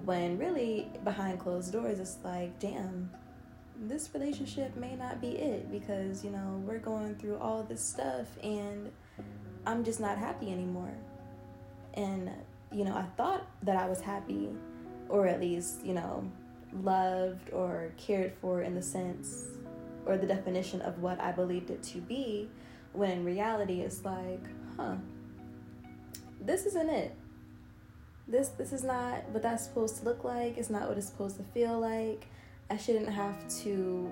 When 0.05 0.38
really, 0.38 0.88
behind 1.03 1.39
closed 1.39 1.74
doors, 1.74 2.00
it's 2.00 2.17
like, 2.24 2.58
damn, 2.60 3.10
this 3.81 4.10
relationship 4.13 4.75
may 4.75 4.96
not 4.96 5.19
be 5.19 5.29
it 5.29 5.72
because, 5.72 6.24
you 6.24 6.31
know, 6.31 6.62
we're 6.65 6.79
going 6.79 7.15
through 7.15 7.38
all 7.38 7.63
this 7.63 7.81
stuff 7.81 8.27
and 8.43 8.91
I'm 9.65 9.84
just 9.84 10.00
not 10.00 10.17
happy 10.17 10.51
anymore. 10.51 10.93
And 11.96 12.31
you 12.72 12.86
know, 12.86 12.94
I 12.94 13.06
thought 13.18 13.48
that 13.64 13.76
I 13.76 13.88
was 13.88 14.02
happy 14.02 14.50
or 15.08 15.28
at 15.28 15.40
least, 15.40 15.86
you 15.86 15.94
know, 15.94 16.30
loved 16.84 17.52
or 17.52 17.92
cared 17.98 18.34
for 18.42 18.62
in 18.62 18.76
the 18.76 18.82
sense 18.82 19.48
or 20.06 20.18
the 20.18 20.28
definition 20.28 20.82
of 20.82 21.00
what 21.00 21.20
I 21.20 21.32
believed 21.32 21.72
it 21.72 21.84
to 21.84 22.00
be, 22.00 22.50
when 22.94 23.12
in 23.12 23.26
reality 23.26 23.82
it's 23.82 24.04
like, 24.06 24.44
huh, 24.78 24.96
this 26.42 26.66
isn't 26.66 26.90
it. 26.90 27.16
This 28.28 28.50
this 28.50 28.74
is 28.74 28.84
not 28.84 29.28
what 29.30 29.42
that's 29.42 29.64
supposed 29.64 29.98
to 29.98 30.06
look 30.06 30.24
like. 30.24 30.58
It's 30.58 30.70
not 30.70 30.88
what 30.88 30.98
it's 30.98 31.08
supposed 31.08 31.38
to 31.38 31.44
feel 31.44 31.80
like. 31.80 32.28
I 32.70 32.78
shouldn't 32.78 33.10
have 33.10 33.36
to 33.64 34.12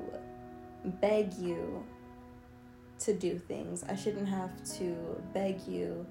beg 0.84 1.34
you 1.36 1.84
to 3.00 3.14
do 3.14 3.38
things. 3.38 3.84
I 3.88 3.96
shouldn't 3.96 4.28
have 4.28 4.52
to 4.78 5.22
beg 5.34 5.68
you 5.68 6.06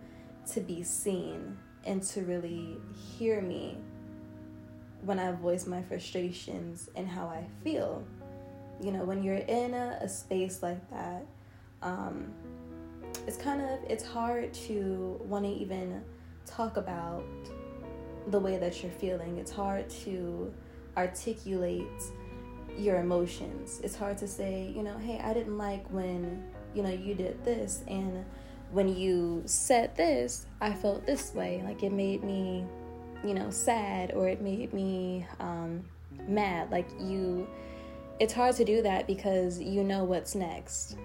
to 0.53 0.61
be 0.61 0.85
seen 0.85 1.59
and 1.87 2.03
to 2.03 2.23
really 2.23 2.79
hear 2.95 3.41
me 3.41 3.79
when 5.03 5.19
I 5.19 5.33
voice 5.33 5.67
my 5.67 5.83
frustrations 5.83 6.91
and 6.97 7.09
how 7.09 7.27
I 7.27 7.45
feel. 7.63 8.05
You 8.81 8.93
know, 8.93 9.05
when 9.05 9.23
you're 9.23 9.37
in 9.37 9.73
a, 9.73 9.99
a 10.03 10.09
space 10.09 10.63
like 10.63 10.91
that, 10.91 11.25
um, 11.83 12.33
it's 13.27 13.37
kind 13.37 13.63
of 13.63 13.79
it's 13.89 14.05
hard 14.05 14.53
to 14.55 15.21
want 15.25 15.45
to 15.45 15.51
even 15.51 16.03
talk 16.45 16.77
about 16.77 17.25
the 18.29 18.39
way 18.39 18.59
that 18.59 18.83
you're 18.83 18.93
feeling. 18.93 19.39
It's 19.39 19.51
hard 19.51 19.89
to 20.05 20.53
articulate 20.97 22.03
your 22.77 23.01
emotions. 23.01 23.81
It's 23.83 23.97
hard 23.97 24.19
to 24.19 24.29
say, 24.29 24.73
you 24.75 24.83
know, 24.83 24.99
hey, 24.99 25.21
I 25.23 25.33
didn't 25.33 25.57
like 25.57 25.89
when, 25.91 26.45
you 26.75 26.83
know, 26.83 26.91
you 26.91 27.15
did 27.15 27.43
this 27.45 27.83
and 27.89 28.25
when 28.73 28.95
you 28.97 29.43
said 29.47 29.95
this, 29.97 30.47
I 30.61 30.73
felt 30.73 31.07
this 31.07 31.35
way. 31.35 31.63
Like 31.65 31.83
it 31.83 31.93
made 31.93 32.25
me, 32.25 32.65
you 33.25 33.35
know, 33.35 33.51
sad 33.51 34.13
or 34.13 34.29
it 34.29 34.41
made 34.41 34.73
me 34.73 35.27
um, 35.41 35.85
mad. 36.27 36.71
Like 36.71 36.89
you, 36.99 37.49
it's 38.21 38.33
hard 38.33 38.57
to 38.57 38.65
do 38.65 38.83
that 38.83 39.07
because 39.07 39.61
you 39.61 39.85
know 39.85 40.05
what's 40.05 40.35
next. 40.35 40.97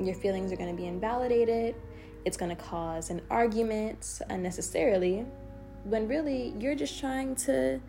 Your 0.00 0.14
feelings 0.14 0.52
are 0.52 0.56
going 0.56 0.74
to 0.74 0.80
be 0.80 0.86
invalidated. 0.86 1.74
It's 2.24 2.36
going 2.36 2.54
to 2.54 2.62
cause 2.62 3.10
an 3.10 3.22
argument 3.30 4.20
unnecessarily 4.28 5.24
when 5.84 6.08
really 6.08 6.54
you're 6.58 6.74
just 6.74 6.98
trying 7.00 7.34
to 7.36 7.80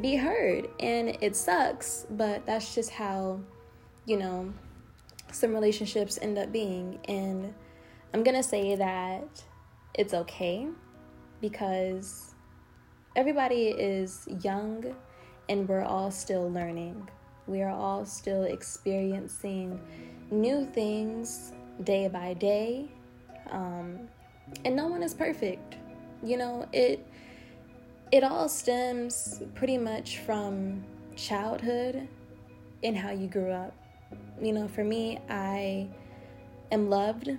be 0.00 0.16
heard. 0.16 0.68
And 0.80 1.16
it 1.20 1.36
sucks, 1.36 2.06
but 2.10 2.44
that's 2.46 2.74
just 2.74 2.90
how, 2.90 3.40
you 4.06 4.16
know, 4.16 4.52
some 5.32 5.54
relationships 5.54 6.18
end 6.20 6.38
up 6.38 6.52
being. 6.52 6.98
And 7.08 7.54
I'm 8.14 8.22
going 8.22 8.36
to 8.36 8.42
say 8.42 8.74
that 8.74 9.42
it's 9.94 10.12
okay 10.12 10.68
because 11.40 12.34
everybody 13.16 13.68
is 13.68 14.28
young 14.42 14.94
and 15.48 15.66
we're 15.66 15.82
all 15.82 16.10
still 16.10 16.50
learning. 16.50 17.08
We 17.46 17.62
are 17.62 17.70
all 17.70 18.04
still 18.04 18.44
experiencing 18.44 19.80
new 20.30 20.66
things 20.66 21.52
day 21.84 22.06
by 22.08 22.34
day. 22.34 22.90
Um, 23.50 24.08
and 24.66 24.76
no 24.76 24.88
one 24.88 25.02
is 25.02 25.14
perfect. 25.14 25.76
You 26.22 26.36
know, 26.36 26.68
it 26.72 27.06
it 28.12 28.22
all 28.22 28.46
stems 28.46 29.42
pretty 29.54 29.78
much 29.78 30.18
from 30.18 30.84
childhood 31.16 32.06
and 32.82 32.94
how 32.94 33.10
you 33.10 33.26
grew 33.26 33.50
up. 33.50 33.74
You 34.40 34.52
know, 34.52 34.68
for 34.68 34.84
me, 34.84 35.18
I 35.30 35.88
am 36.70 36.90
loved 36.90 37.30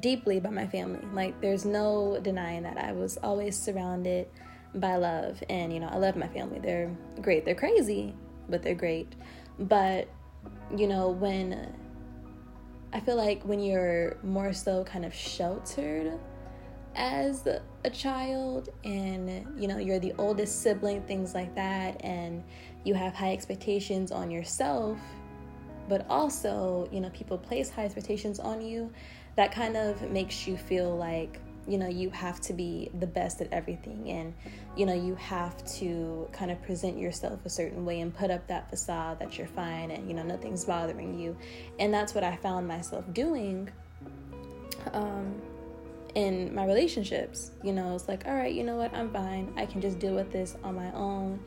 deeply 0.00 0.40
by 0.40 0.50
my 0.50 0.66
family. 0.66 1.00
Like, 1.12 1.40
there's 1.40 1.64
no 1.64 2.18
denying 2.22 2.62
that. 2.64 2.76
I 2.78 2.92
was 2.92 3.16
always 3.22 3.58
surrounded 3.58 4.28
by 4.74 4.96
love, 4.96 5.42
and 5.48 5.72
you 5.72 5.80
know, 5.80 5.88
I 5.88 5.96
love 5.96 6.16
my 6.16 6.28
family. 6.28 6.58
They're 6.58 6.94
great. 7.22 7.44
They're 7.44 7.54
crazy, 7.54 8.14
but 8.48 8.62
they're 8.62 8.74
great. 8.74 9.14
But, 9.58 10.08
you 10.76 10.86
know, 10.86 11.10
when 11.10 11.74
I 12.92 13.00
feel 13.00 13.16
like 13.16 13.42
when 13.42 13.60
you're 13.60 14.16
more 14.22 14.52
so 14.52 14.84
kind 14.84 15.04
of 15.04 15.14
sheltered 15.14 16.18
as 16.94 17.46
a 17.84 17.90
child 17.90 18.70
and 18.84 19.46
you 19.60 19.68
know 19.68 19.76
you're 19.76 19.98
the 19.98 20.14
oldest 20.16 20.62
sibling 20.62 21.02
things 21.02 21.34
like 21.34 21.54
that 21.54 22.02
and 22.02 22.42
you 22.84 22.94
have 22.94 23.14
high 23.14 23.32
expectations 23.32 24.10
on 24.12 24.30
yourself, 24.30 24.98
but 25.88 26.06
also, 26.08 26.88
you 26.92 27.00
know, 27.00 27.10
people 27.10 27.36
place 27.36 27.68
high 27.68 27.84
expectations 27.84 28.38
on 28.38 28.60
you, 28.62 28.92
that 29.36 29.52
kind 29.52 29.76
of 29.76 30.10
makes 30.10 30.46
you 30.46 30.56
feel 30.56 30.96
like 30.96 31.38
you 31.68 31.78
know 31.78 31.88
you 31.88 32.10
have 32.10 32.40
to 32.40 32.52
be 32.52 32.90
the 33.00 33.06
best 33.06 33.40
at 33.40 33.52
everything 33.52 34.08
and 34.10 34.34
you 34.76 34.86
know 34.86 34.94
you 34.94 35.14
have 35.16 35.64
to 35.64 36.28
kind 36.32 36.50
of 36.50 36.62
present 36.62 36.98
yourself 36.98 37.44
a 37.44 37.50
certain 37.50 37.84
way 37.84 38.00
and 38.00 38.14
put 38.14 38.30
up 38.30 38.46
that 38.46 38.70
facade 38.70 39.18
that 39.18 39.36
you're 39.36 39.48
fine 39.48 39.90
and 39.90 40.08
you 40.08 40.14
know 40.14 40.22
nothing's 40.22 40.64
bothering 40.64 41.18
you. 41.18 41.36
And 41.78 41.92
that's 41.92 42.14
what 42.14 42.24
i 42.24 42.36
found 42.36 42.68
myself 42.68 43.04
doing 43.12 43.70
um 44.92 45.40
in 46.14 46.54
my 46.54 46.64
relationships. 46.64 47.50
You 47.62 47.72
know 47.72 47.94
it's 47.94 48.08
like 48.08 48.26
all 48.26 48.34
right 48.34 48.52
you 48.52 48.64
know 48.64 48.76
what? 48.76 48.94
I'm 48.94 49.10
fine. 49.10 49.52
I 49.56 49.66
can 49.66 49.80
just 49.80 49.98
deal 49.98 50.14
with 50.14 50.32
this 50.32 50.56
on 50.62 50.74
my 50.74 50.92
own 50.92 51.40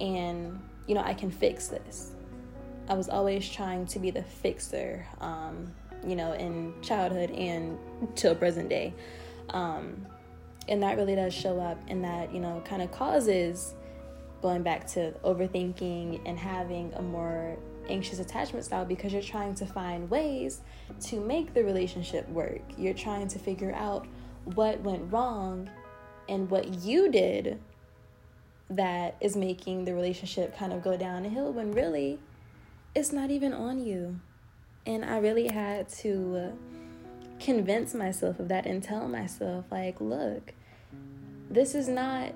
and 0.00 0.60
you 0.86 0.94
know 0.94 1.02
i 1.02 1.14
can 1.14 1.30
fix 1.30 1.68
this. 1.68 2.12
I 2.88 2.94
was 2.94 3.08
always 3.08 3.48
trying 3.48 3.86
to 3.86 4.00
be 4.00 4.10
the 4.10 4.24
fixer 4.24 5.06
um 5.20 5.72
you 6.06 6.16
know 6.16 6.32
in 6.32 6.72
childhood 6.82 7.30
and 7.30 7.78
till 8.14 8.34
present 8.34 8.68
day 8.68 8.92
um, 9.50 10.06
and 10.68 10.82
that 10.82 10.96
really 10.96 11.14
does 11.14 11.34
show 11.34 11.60
up 11.60 11.82
and 11.88 12.04
that, 12.04 12.32
you 12.32 12.40
know, 12.40 12.62
kind 12.64 12.80
of 12.80 12.90
causes 12.92 13.74
going 14.40 14.62
back 14.62 14.86
to 14.86 15.12
overthinking 15.24 16.20
and 16.24 16.38
having 16.38 16.92
a 16.94 17.02
more 17.02 17.58
anxious 17.88 18.20
attachment 18.20 18.64
style 18.64 18.84
because 18.84 19.12
you're 19.12 19.20
trying 19.20 19.54
to 19.54 19.66
find 19.66 20.08
ways 20.08 20.60
to 21.00 21.20
make 21.20 21.52
the 21.54 21.64
relationship 21.64 22.28
work. 22.28 22.62
You're 22.78 22.94
trying 22.94 23.28
to 23.28 23.38
figure 23.38 23.72
out 23.74 24.06
what 24.44 24.80
went 24.80 25.12
wrong 25.12 25.68
and 26.28 26.48
what 26.48 26.82
you 26.82 27.10
did 27.10 27.60
that 28.70 29.16
is 29.20 29.36
making 29.36 29.84
the 29.84 29.92
relationship 29.92 30.56
kind 30.56 30.72
of 30.72 30.82
go 30.82 30.96
down 30.96 31.24
a 31.24 31.28
hill 31.28 31.52
when 31.52 31.72
really 31.72 32.20
it's 32.94 33.12
not 33.12 33.30
even 33.30 33.52
on 33.52 33.84
you. 33.84 34.20
And 34.86 35.04
I 35.04 35.18
really 35.18 35.48
had 35.48 35.88
to 36.00 36.52
convince 37.38 37.94
myself 37.94 38.38
of 38.38 38.48
that 38.48 38.66
and 38.66 38.82
tell 38.82 39.08
myself 39.08 39.64
like 39.70 39.98
look 39.98 40.52
this 41.50 41.74
is 41.74 41.88
not 41.88 42.32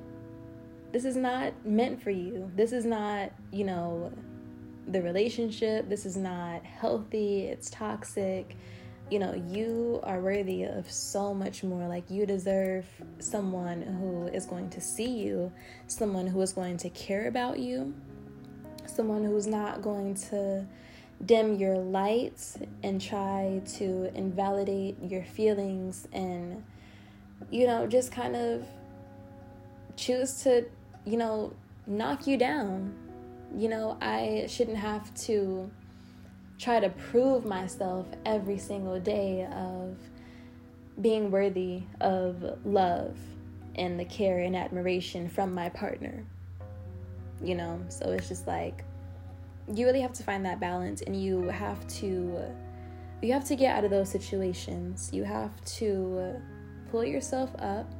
this 0.92 1.04
is 1.04 1.16
not 1.16 1.52
meant 1.66 2.00
for 2.00 2.10
you. 2.10 2.50
This 2.54 2.72
is 2.72 2.84
not 2.84 3.32
you 3.52 3.64
know 3.64 4.12
the 4.88 5.00
relationship. 5.02 5.88
This 5.88 6.04
is 6.04 6.16
not 6.16 6.64
healthy. 6.64 7.44
It's 7.44 7.70
toxic. 7.70 8.56
You 9.10 9.18
know 9.20 9.34
you 9.34 10.00
are 10.02 10.20
worthy 10.20 10.64
of 10.64 10.90
so 10.90 11.32
much 11.32 11.62
more. 11.62 11.86
Like 11.86 12.10
you 12.10 12.26
deserve 12.26 12.86
someone 13.18 13.82
who 13.82 14.26
is 14.28 14.46
going 14.46 14.70
to 14.70 14.80
see 14.80 15.10
you 15.10 15.52
someone 15.86 16.26
who 16.26 16.40
is 16.40 16.52
going 16.52 16.76
to 16.78 16.90
care 16.90 17.28
about 17.28 17.58
you 17.58 17.94
someone 18.86 19.24
who's 19.24 19.46
not 19.46 19.82
going 19.82 20.14
to 20.14 20.64
dim 21.24 21.54
your 21.54 21.78
lights 21.78 22.58
and 22.82 23.00
try 23.00 23.62
to 23.76 24.10
invalidate 24.14 24.96
your 25.02 25.24
feelings 25.24 26.06
and 26.12 26.62
you 27.50 27.66
know 27.66 27.86
just 27.86 28.12
kind 28.12 28.36
of 28.36 28.66
choose 29.96 30.42
to 30.42 30.64
you 31.04 31.16
know 31.16 31.52
knock 31.86 32.26
you 32.26 32.36
down. 32.36 32.94
You 33.56 33.68
know 33.68 33.96
i 34.00 34.46
shouldn't 34.48 34.78
have 34.78 35.14
to 35.26 35.70
try 36.58 36.80
to 36.80 36.88
prove 36.90 37.44
myself 37.44 38.06
every 38.26 38.58
single 38.58 38.98
day 38.98 39.46
of 39.52 39.96
being 41.00 41.30
worthy 41.30 41.82
of 42.00 42.44
love 42.64 43.16
and 43.76 43.98
the 43.98 44.04
care 44.04 44.38
and 44.38 44.54
admiration 44.54 45.28
from 45.28 45.52
my 45.54 45.68
partner. 45.68 46.24
You 47.42 47.54
know 47.54 47.80
so 47.88 48.10
it's 48.10 48.28
just 48.28 48.46
like 48.46 48.84
you 49.72 49.86
really 49.86 50.00
have 50.00 50.12
to 50.14 50.22
find 50.22 50.44
that 50.44 50.60
balance 50.60 51.02
and 51.02 51.20
you 51.20 51.48
have 51.48 51.86
to 51.86 52.42
you 53.22 53.32
have 53.32 53.44
to 53.46 53.56
get 53.56 53.74
out 53.74 53.84
of 53.84 53.90
those 53.90 54.10
situations. 54.10 55.08
You 55.12 55.24
have 55.24 55.64
to 55.76 56.36
pull 56.90 57.04
yourself 57.04 57.50
up. 57.58 57.90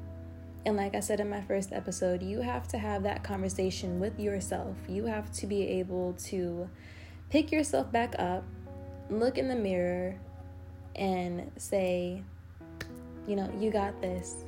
And 0.66 0.76
like 0.76 0.94
i 0.94 1.00
said 1.00 1.20
in 1.20 1.28
my 1.28 1.42
first 1.42 1.72
episode 1.72 2.22
you 2.22 2.40
have 2.40 2.66
to 2.68 2.78
have 2.78 3.02
that 3.02 3.22
conversation 3.22 4.00
with 4.00 4.18
yourself. 4.18 4.76
You 4.88 5.06
have 5.06 5.32
to 5.34 5.46
be 5.46 5.62
able 5.62 6.14
to 6.24 6.68
pick 7.30 7.52
yourself 7.52 7.90
back 7.90 8.14
up 8.18 8.44
look 9.10 9.36
in 9.36 9.48
the 9.48 9.54
mirror 9.54 10.18
and 10.96 11.50
say 11.56 12.22
you 13.26 13.36
know 13.36 13.50
you 13.58 13.70
got 13.70 14.00
this. 14.00 14.44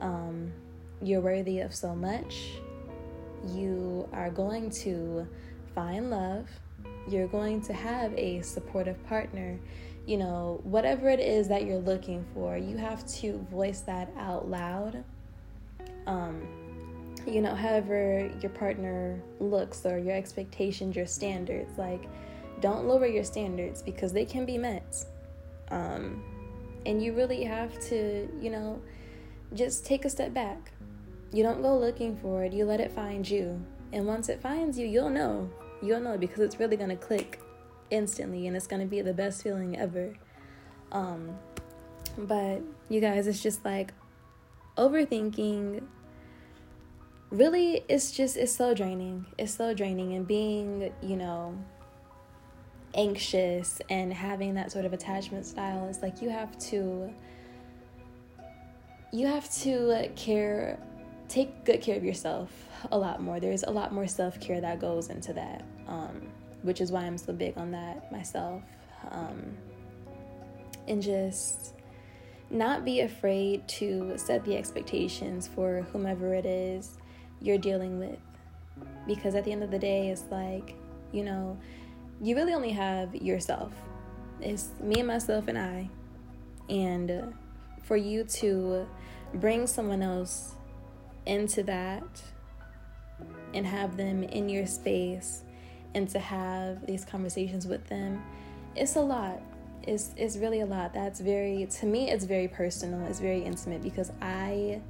Um, 0.00 0.52
you're 1.02 1.20
worthy 1.20 1.60
of 1.60 1.74
so 1.74 1.94
much. 1.94 2.36
You 3.48 4.08
are 4.12 4.30
going 4.30 4.70
to 4.70 5.26
find 5.74 6.10
love, 6.10 6.48
you're 7.08 7.26
going 7.26 7.60
to 7.62 7.72
have 7.72 8.12
a 8.14 8.40
supportive 8.42 9.02
partner. 9.06 9.58
You 10.06 10.18
know, 10.18 10.60
whatever 10.64 11.08
it 11.08 11.20
is 11.20 11.48
that 11.48 11.64
you're 11.64 11.78
looking 11.78 12.24
for, 12.34 12.56
you 12.56 12.76
have 12.76 13.06
to 13.20 13.38
voice 13.50 13.80
that 13.80 14.12
out 14.18 14.48
loud. 14.48 15.02
Um, 16.06 16.46
you 17.26 17.40
know, 17.40 17.54
however 17.54 18.30
your 18.40 18.50
partner 18.50 19.20
looks 19.40 19.86
or 19.86 19.98
your 19.98 20.14
expectations, 20.14 20.94
your 20.94 21.06
standards, 21.06 21.78
like 21.78 22.04
don't 22.60 22.86
lower 22.86 23.06
your 23.06 23.24
standards 23.24 23.82
because 23.82 24.12
they 24.12 24.24
can 24.24 24.44
be 24.44 24.58
met. 24.58 25.04
Um, 25.70 26.22
and 26.86 27.02
you 27.02 27.14
really 27.14 27.42
have 27.44 27.78
to, 27.88 28.28
you 28.40 28.50
know, 28.50 28.80
just 29.54 29.86
take 29.86 30.04
a 30.04 30.10
step 30.10 30.34
back. 30.34 30.70
You 31.32 31.42
don't 31.42 31.62
go 31.62 31.78
looking 31.78 32.16
for 32.16 32.44
it, 32.44 32.52
you 32.52 32.64
let 32.66 32.80
it 32.80 32.92
find 32.92 33.28
you. 33.28 33.64
And 33.92 34.06
once 34.06 34.28
it 34.28 34.40
finds 34.40 34.78
you, 34.78 34.86
you'll 34.86 35.10
know 35.10 35.50
you'll 35.84 36.00
know 36.00 36.16
because 36.16 36.40
it's 36.40 36.58
really 36.58 36.76
gonna 36.76 36.96
click 36.96 37.40
instantly 37.90 38.46
and 38.46 38.56
it's 38.56 38.66
gonna 38.66 38.86
be 38.86 39.00
the 39.00 39.14
best 39.14 39.42
feeling 39.42 39.78
ever. 39.78 40.14
Um, 40.92 41.36
but 42.16 42.62
you 42.88 43.00
guys, 43.00 43.26
it's 43.26 43.42
just 43.42 43.64
like 43.64 43.92
overthinking 44.76 45.82
really 47.30 47.84
it's 47.88 48.12
just 48.12 48.36
it's 48.36 48.54
so 48.54 48.74
draining 48.74 49.26
it's 49.38 49.54
so 49.54 49.74
draining 49.74 50.14
and 50.14 50.26
being 50.26 50.92
you 51.02 51.16
know 51.16 51.56
anxious 52.94 53.80
and 53.90 54.12
having 54.12 54.54
that 54.54 54.70
sort 54.70 54.84
of 54.84 54.92
attachment 54.92 55.44
style 55.44 55.88
is 55.88 56.00
like 56.00 56.22
you 56.22 56.28
have 56.28 56.56
to 56.58 57.12
you 59.12 59.26
have 59.26 59.52
to 59.52 60.08
care 60.14 60.78
take 61.34 61.64
good 61.64 61.80
care 61.80 61.96
of 61.96 62.04
yourself 62.04 62.50
a 62.92 62.98
lot 62.98 63.20
more 63.20 63.40
there's 63.40 63.64
a 63.64 63.70
lot 63.70 63.92
more 63.92 64.06
self-care 64.06 64.60
that 64.60 64.80
goes 64.80 65.08
into 65.08 65.32
that 65.32 65.64
um, 65.88 66.28
which 66.64 66.80
is 66.80 66.90
why 66.90 67.02
I'm 67.02 67.18
so 67.18 67.32
big 67.32 67.56
on 67.58 67.70
that 67.72 68.10
myself. 68.10 68.62
Um, 69.10 69.54
and 70.88 71.00
just 71.00 71.74
not 72.50 72.84
be 72.84 73.00
afraid 73.00 73.68
to 73.68 74.14
set 74.16 74.44
the 74.44 74.56
expectations 74.56 75.46
for 75.46 75.86
whomever 75.92 76.34
it 76.34 76.46
is 76.46 76.96
you're 77.40 77.58
dealing 77.58 77.98
with. 77.98 78.18
Because 79.06 79.34
at 79.34 79.44
the 79.44 79.52
end 79.52 79.62
of 79.62 79.70
the 79.70 79.78
day, 79.78 80.08
it's 80.08 80.24
like, 80.30 80.74
you 81.12 81.22
know, 81.22 81.58
you 82.20 82.34
really 82.34 82.54
only 82.54 82.70
have 82.70 83.14
yourself. 83.14 83.72
It's 84.40 84.70
me 84.80 85.00
and 85.00 85.06
myself 85.06 85.48
and 85.48 85.58
I. 85.58 85.90
And 86.70 87.34
for 87.82 87.96
you 87.96 88.24
to 88.24 88.86
bring 89.34 89.66
someone 89.66 90.00
else 90.00 90.53
into 91.26 91.62
that 91.64 92.22
and 93.52 93.66
have 93.66 93.96
them 93.96 94.22
in 94.24 94.48
your 94.48 94.66
space 94.66 95.42
and 95.94 96.08
to 96.08 96.18
have 96.18 96.86
these 96.86 97.04
conversations 97.04 97.66
with 97.66 97.86
them, 97.86 98.22
it's 98.74 98.96
a 98.96 99.00
lot. 99.00 99.40
It's, 99.82 100.12
it's 100.16 100.36
really 100.36 100.60
a 100.60 100.66
lot. 100.66 100.92
That's 100.92 101.20
very, 101.20 101.66
to 101.66 101.86
me, 101.86 102.10
it's 102.10 102.24
very 102.24 102.48
personal. 102.48 103.06
It's 103.06 103.20
very 103.20 103.42
intimate 103.42 103.82
because 103.82 104.10
I 104.20 104.80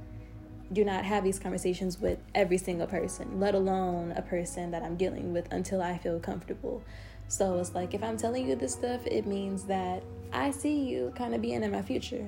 do 0.73 0.83
not 0.83 1.05
have 1.05 1.23
these 1.23 1.37
conversations 1.37 1.99
with 1.99 2.17
every 2.33 2.57
single 2.57 2.87
person, 2.87 3.39
let 3.39 3.53
alone 3.53 4.13
a 4.13 4.21
person 4.21 4.71
that 4.71 4.81
I'm 4.81 4.95
dealing 4.95 5.31
with 5.31 5.51
until 5.51 5.81
I 5.81 5.97
feel 5.97 6.19
comfortable. 6.19 6.83
So 7.27 7.59
it's 7.59 7.75
like 7.75 7.93
if 7.93 8.03
I'm 8.03 8.17
telling 8.17 8.47
you 8.47 8.55
this 8.55 8.73
stuff, 8.73 9.05
it 9.05 9.27
means 9.27 9.65
that 9.65 10.01
I 10.33 10.51
see 10.51 10.79
you 10.79 11.13
kind 11.15 11.35
of 11.35 11.41
being 11.41 11.63
in 11.63 11.71
my 11.71 11.81
future, 11.81 12.25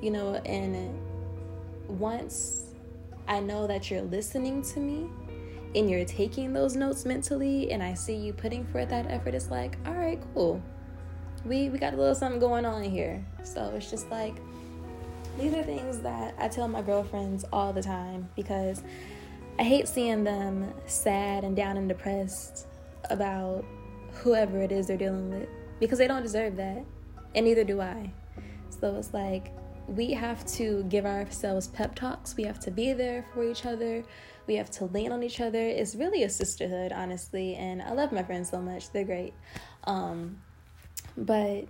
you 0.00 0.10
know, 0.10 0.34
and 0.34 0.98
once 1.88 2.69
I 3.30 3.38
know 3.38 3.68
that 3.68 3.92
you're 3.92 4.02
listening 4.02 4.60
to 4.62 4.80
me 4.80 5.08
and 5.76 5.88
you're 5.88 6.04
taking 6.04 6.52
those 6.52 6.74
notes 6.74 7.06
mentally 7.06 7.70
and 7.70 7.80
I 7.80 7.94
see 7.94 8.16
you 8.16 8.32
putting 8.32 8.66
forth 8.66 8.88
that 8.88 9.06
effort, 9.08 9.36
it's 9.36 9.52
like, 9.52 9.78
all 9.86 9.94
right, 9.94 10.20
cool. 10.34 10.60
We 11.44 11.70
we 11.70 11.78
got 11.78 11.94
a 11.94 11.96
little 11.96 12.16
something 12.16 12.40
going 12.40 12.64
on 12.64 12.82
here. 12.82 13.24
So 13.44 13.72
it's 13.76 13.88
just 13.88 14.10
like 14.10 14.34
these 15.38 15.54
are 15.54 15.62
things 15.62 16.00
that 16.00 16.34
I 16.40 16.48
tell 16.48 16.66
my 16.66 16.82
girlfriends 16.82 17.44
all 17.52 17.72
the 17.72 17.82
time 17.82 18.28
because 18.34 18.82
I 19.60 19.62
hate 19.62 19.86
seeing 19.86 20.24
them 20.24 20.74
sad 20.86 21.44
and 21.44 21.54
down 21.54 21.76
and 21.76 21.88
depressed 21.88 22.66
about 23.10 23.64
whoever 24.12 24.60
it 24.60 24.72
is 24.72 24.88
they're 24.88 24.96
dealing 24.96 25.30
with 25.30 25.48
because 25.78 25.98
they 25.98 26.08
don't 26.08 26.22
deserve 26.22 26.56
that. 26.56 26.84
And 27.36 27.46
neither 27.46 27.62
do 27.62 27.80
I. 27.80 28.10
So 28.80 28.96
it's 28.96 29.14
like 29.14 29.52
we 29.90 30.12
have 30.12 30.46
to 30.46 30.84
give 30.84 31.04
ourselves 31.04 31.66
pep 31.66 31.96
talks. 31.96 32.36
We 32.36 32.44
have 32.44 32.60
to 32.60 32.70
be 32.70 32.92
there 32.92 33.26
for 33.34 33.44
each 33.44 33.66
other 33.66 34.04
We 34.46 34.56
have 34.56 34.70
to 34.72 34.86
lean 34.86 35.12
on 35.12 35.22
each 35.22 35.40
other. 35.40 35.60
It's 35.60 35.94
really 35.94 36.22
a 36.24 36.28
sisterhood, 36.28 36.92
honestly. 36.92 37.54
And 37.54 37.80
I 37.82 37.92
love 37.92 38.10
my 38.10 38.22
friends 38.22 38.50
so 38.50 38.60
much. 38.60 38.90
They're 38.90 39.04
great. 39.04 39.32
Um, 39.84 40.38
but 41.16 41.66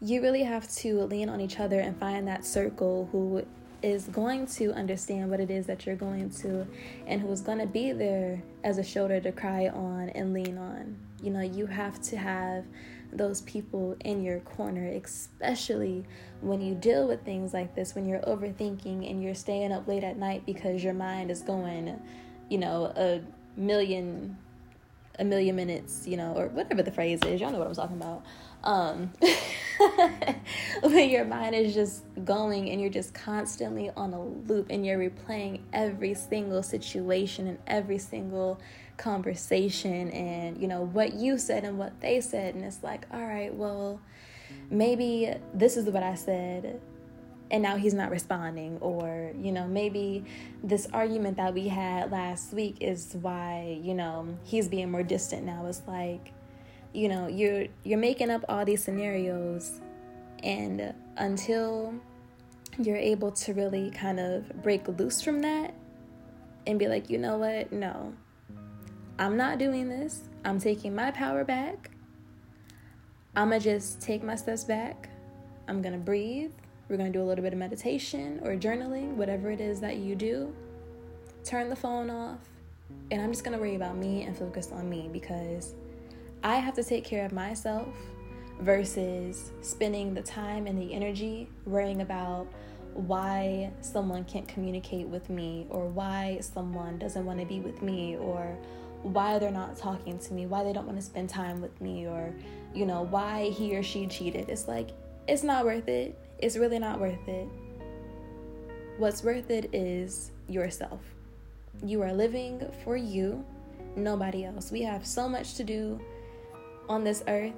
you 0.00 0.20
really 0.20 0.42
have 0.42 0.70
to 0.76 1.02
lean 1.04 1.28
on 1.28 1.40
each 1.40 1.60
other 1.60 1.80
and 1.80 1.96
find 1.98 2.26
that 2.28 2.44
circle 2.44 3.08
who 3.12 3.44
is 3.82 4.06
going 4.08 4.46
to 4.46 4.72
understand 4.72 5.30
what 5.30 5.40
it 5.40 5.50
is 5.50 5.66
that 5.66 5.86
you're 5.86 5.96
going 5.96 6.28
to 6.28 6.66
and 7.06 7.22
who's 7.22 7.40
going 7.40 7.58
to 7.58 7.66
be 7.66 7.92
there 7.92 8.42
as 8.64 8.76
a 8.76 8.84
shoulder 8.84 9.20
to 9.20 9.32
cry 9.32 9.68
on 9.68 10.10
and 10.10 10.34
lean 10.34 10.58
on. 10.58 10.96
You 11.22 11.30
know, 11.30 11.40
you 11.40 11.66
have 11.66 12.00
to 12.02 12.16
have 12.16 12.64
those 13.12 13.40
people 13.42 13.96
in 14.04 14.22
your 14.22 14.40
corner, 14.40 14.86
especially 14.86 16.04
when 16.40 16.60
you 16.60 16.74
deal 16.74 17.06
with 17.08 17.24
things 17.24 17.52
like 17.52 17.74
this, 17.74 17.94
when 17.94 18.06
you're 18.06 18.20
overthinking 18.20 19.08
and 19.10 19.22
you're 19.22 19.34
staying 19.34 19.72
up 19.72 19.86
late 19.88 20.04
at 20.04 20.16
night 20.16 20.44
because 20.46 20.82
your 20.82 20.94
mind 20.94 21.30
is 21.30 21.42
going, 21.42 22.00
you 22.48 22.58
know, 22.58 22.92
a 22.96 23.20
million 23.56 24.36
a 25.18 25.24
million 25.24 25.54
minutes, 25.54 26.06
you 26.06 26.16
know, 26.16 26.32
or 26.34 26.46
whatever 26.48 26.82
the 26.82 26.90
phrase 26.90 27.20
is. 27.26 27.40
Y'all 27.40 27.52
know 27.52 27.58
what 27.58 27.66
I'm 27.66 27.74
talking 27.74 27.96
about. 27.96 28.24
Um, 28.62 29.12
when 30.82 31.08
your 31.08 31.24
mind 31.24 31.54
is 31.54 31.72
just 31.72 32.04
going 32.24 32.70
and 32.70 32.80
you're 32.80 32.90
just 32.90 33.14
constantly 33.14 33.90
on 33.96 34.12
a 34.12 34.22
loop 34.22 34.66
and 34.70 34.84
you're 34.84 34.98
replaying 34.98 35.60
every 35.72 36.14
single 36.14 36.62
situation 36.62 37.46
and 37.46 37.58
every 37.66 37.98
single 37.98 38.60
conversation 38.96 40.10
and, 40.10 40.60
you 40.60 40.68
know, 40.68 40.82
what 40.82 41.14
you 41.14 41.38
said 41.38 41.64
and 41.64 41.78
what 41.78 41.98
they 42.00 42.20
said. 42.20 42.54
And 42.54 42.64
it's 42.64 42.82
like, 42.82 43.06
all 43.12 43.24
right, 43.24 43.54
well, 43.54 44.00
maybe 44.70 45.32
this 45.54 45.76
is 45.76 45.86
what 45.86 46.02
I 46.02 46.14
said 46.14 46.80
and 47.50 47.62
now 47.62 47.76
he's 47.76 47.94
not 47.94 48.10
responding 48.10 48.78
or 48.80 49.32
you 49.36 49.52
know 49.52 49.66
maybe 49.66 50.24
this 50.62 50.86
argument 50.92 51.36
that 51.36 51.52
we 51.52 51.68
had 51.68 52.10
last 52.10 52.52
week 52.52 52.76
is 52.80 53.16
why 53.20 53.78
you 53.82 53.94
know 53.94 54.26
he's 54.44 54.68
being 54.68 54.90
more 54.90 55.02
distant 55.02 55.44
now 55.44 55.66
it's 55.66 55.82
like 55.86 56.32
you 56.92 57.08
know 57.08 57.28
you're 57.28 57.66
you're 57.84 57.98
making 57.98 58.30
up 58.30 58.44
all 58.48 58.64
these 58.64 58.82
scenarios 58.82 59.80
and 60.42 60.94
until 61.16 61.94
you're 62.78 62.96
able 62.96 63.30
to 63.30 63.52
really 63.54 63.90
kind 63.90 64.18
of 64.18 64.62
break 64.62 64.86
loose 64.88 65.20
from 65.22 65.40
that 65.40 65.74
and 66.66 66.78
be 66.78 66.88
like 66.88 67.10
you 67.10 67.18
know 67.18 67.38
what? 67.38 67.72
No. 67.72 68.14
I'm 69.18 69.36
not 69.36 69.58
doing 69.58 69.88
this. 69.88 70.22
I'm 70.44 70.58
taking 70.58 70.94
my 70.94 71.10
power 71.10 71.44
back. 71.44 71.90
I'm 73.36 73.50
gonna 73.50 73.60
just 73.60 74.00
take 74.00 74.22
my 74.22 74.34
steps 74.34 74.64
back. 74.64 75.10
I'm 75.68 75.82
gonna 75.82 75.98
breathe. 75.98 76.52
We're 76.88 76.96
to 77.12 77.18
do 77.18 77.22
a 77.22 77.28
little 77.28 77.44
bit 77.44 77.52
of 77.52 77.58
meditation 77.58 78.40
or 78.42 78.56
journaling, 78.56 79.14
whatever 79.14 79.50
it 79.50 79.60
is 79.60 79.80
that 79.80 79.98
you 79.98 80.16
do. 80.16 80.52
Turn 81.44 81.68
the 81.68 81.76
phone 81.76 82.10
off, 82.10 82.40
and 83.12 83.22
I'm 83.22 83.30
just 83.30 83.44
to 83.54 83.62
worry 83.62 83.76
about 83.76 83.96
me 83.96 84.22
and 84.22 84.36
focus 84.36 84.72
on 84.72 84.90
me 84.90 85.08
because 85.12 85.74
I 86.42 86.56
have 86.56 86.74
to 86.74 86.84
take 86.84 87.04
care 87.04 87.24
of 87.24 87.32
myself 87.32 87.88
versus 88.60 89.52
spending 89.62 90.14
the 90.14 90.22
time 90.22 90.66
and 90.66 90.80
the 90.80 90.92
energy 90.92 91.48
worrying 91.64 92.02
about 92.02 92.46
why 92.94 93.70
someone 93.80 94.24
can't 94.24 94.48
communicate 94.48 95.06
with 95.06 95.30
me 95.30 95.66
or 95.70 95.86
why 95.86 96.38
someone 96.40 96.98
doesn't 96.98 97.24
want 97.24 97.38
to 97.38 97.46
be 97.46 97.60
with 97.60 97.82
me 97.82 98.16
or 98.16 98.56
why 99.02 99.38
they're 99.38 99.50
not 99.50 99.76
talking 99.76 100.18
to 100.18 100.34
me, 100.34 100.46
why 100.46 100.62
they 100.64 100.72
don't 100.72 100.86
want 100.86 100.98
to 100.98 101.04
spend 101.04 101.28
time 101.28 101.60
with 101.60 101.80
me 101.80 102.06
or 102.06 102.34
you 102.74 102.86
know, 102.86 103.02
why 103.02 103.50
he 103.50 103.76
or 103.76 103.82
she 103.82 104.06
cheated. 104.06 104.48
It's 104.48 104.68
like 104.68 104.90
it's 105.26 105.42
not 105.42 105.64
worth 105.64 105.88
it 105.88 106.18
it's 106.40 106.56
really 106.56 106.78
not 106.78 106.98
worth 106.98 107.28
it. 107.28 107.48
What's 108.96 109.22
worth 109.22 109.50
it 109.50 109.74
is 109.74 110.30
yourself. 110.48 111.00
You 111.84 112.02
are 112.02 112.12
living 112.12 112.66
for 112.82 112.96
you, 112.96 113.44
nobody 113.96 114.44
else. 114.44 114.70
We 114.70 114.82
have 114.82 115.06
so 115.06 115.28
much 115.28 115.54
to 115.54 115.64
do 115.64 116.00
on 116.90 117.04
this 117.04 117.22
earth 117.26 117.54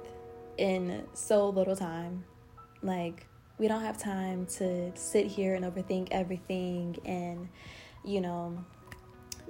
in 0.57 1.03
so 1.13 1.49
little 1.49 1.75
time. 1.75 2.23
Like, 2.81 3.25
we 3.57 3.67
don't 3.67 3.81
have 3.81 3.97
time 3.97 4.45
to 4.57 4.95
sit 4.95 5.27
here 5.27 5.55
and 5.55 5.65
overthink 5.65 6.09
everything 6.11 6.97
and, 7.05 7.49
you 8.05 8.21
know, 8.21 8.63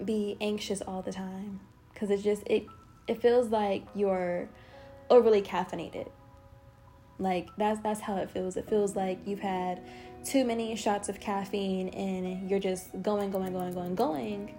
be 0.04 0.38
anxious 0.41 0.82
all 0.82 1.02
the 1.02 1.12
time 1.12 1.60
because 1.93 2.10
it 2.10 2.24
just 2.24 2.41
it 2.48 2.65
it 3.08 3.22
feels 3.22 3.50
like 3.50 3.84
you're 3.93 4.50
overly 5.12 5.41
caffeinated 5.41 6.10
like 7.19 7.50
that's 7.58 7.80
that's 7.82 8.00
how 8.00 8.17
it 8.17 8.30
feels. 8.30 8.58
It 8.58 8.67
feels 8.67 8.96
like 8.96 9.19
you've 9.26 9.39
had 9.39 9.82
too 10.26 10.46
many 10.46 10.76
shots 10.76 11.10
of 11.10 11.19
caffeine 11.19 11.89
and 11.89 12.50
you're 12.50 12.60
just 12.60 12.89
going, 13.02 13.30
going, 13.32 13.54
going, 13.54 13.74
going, 13.74 13.96
going, 13.96 14.56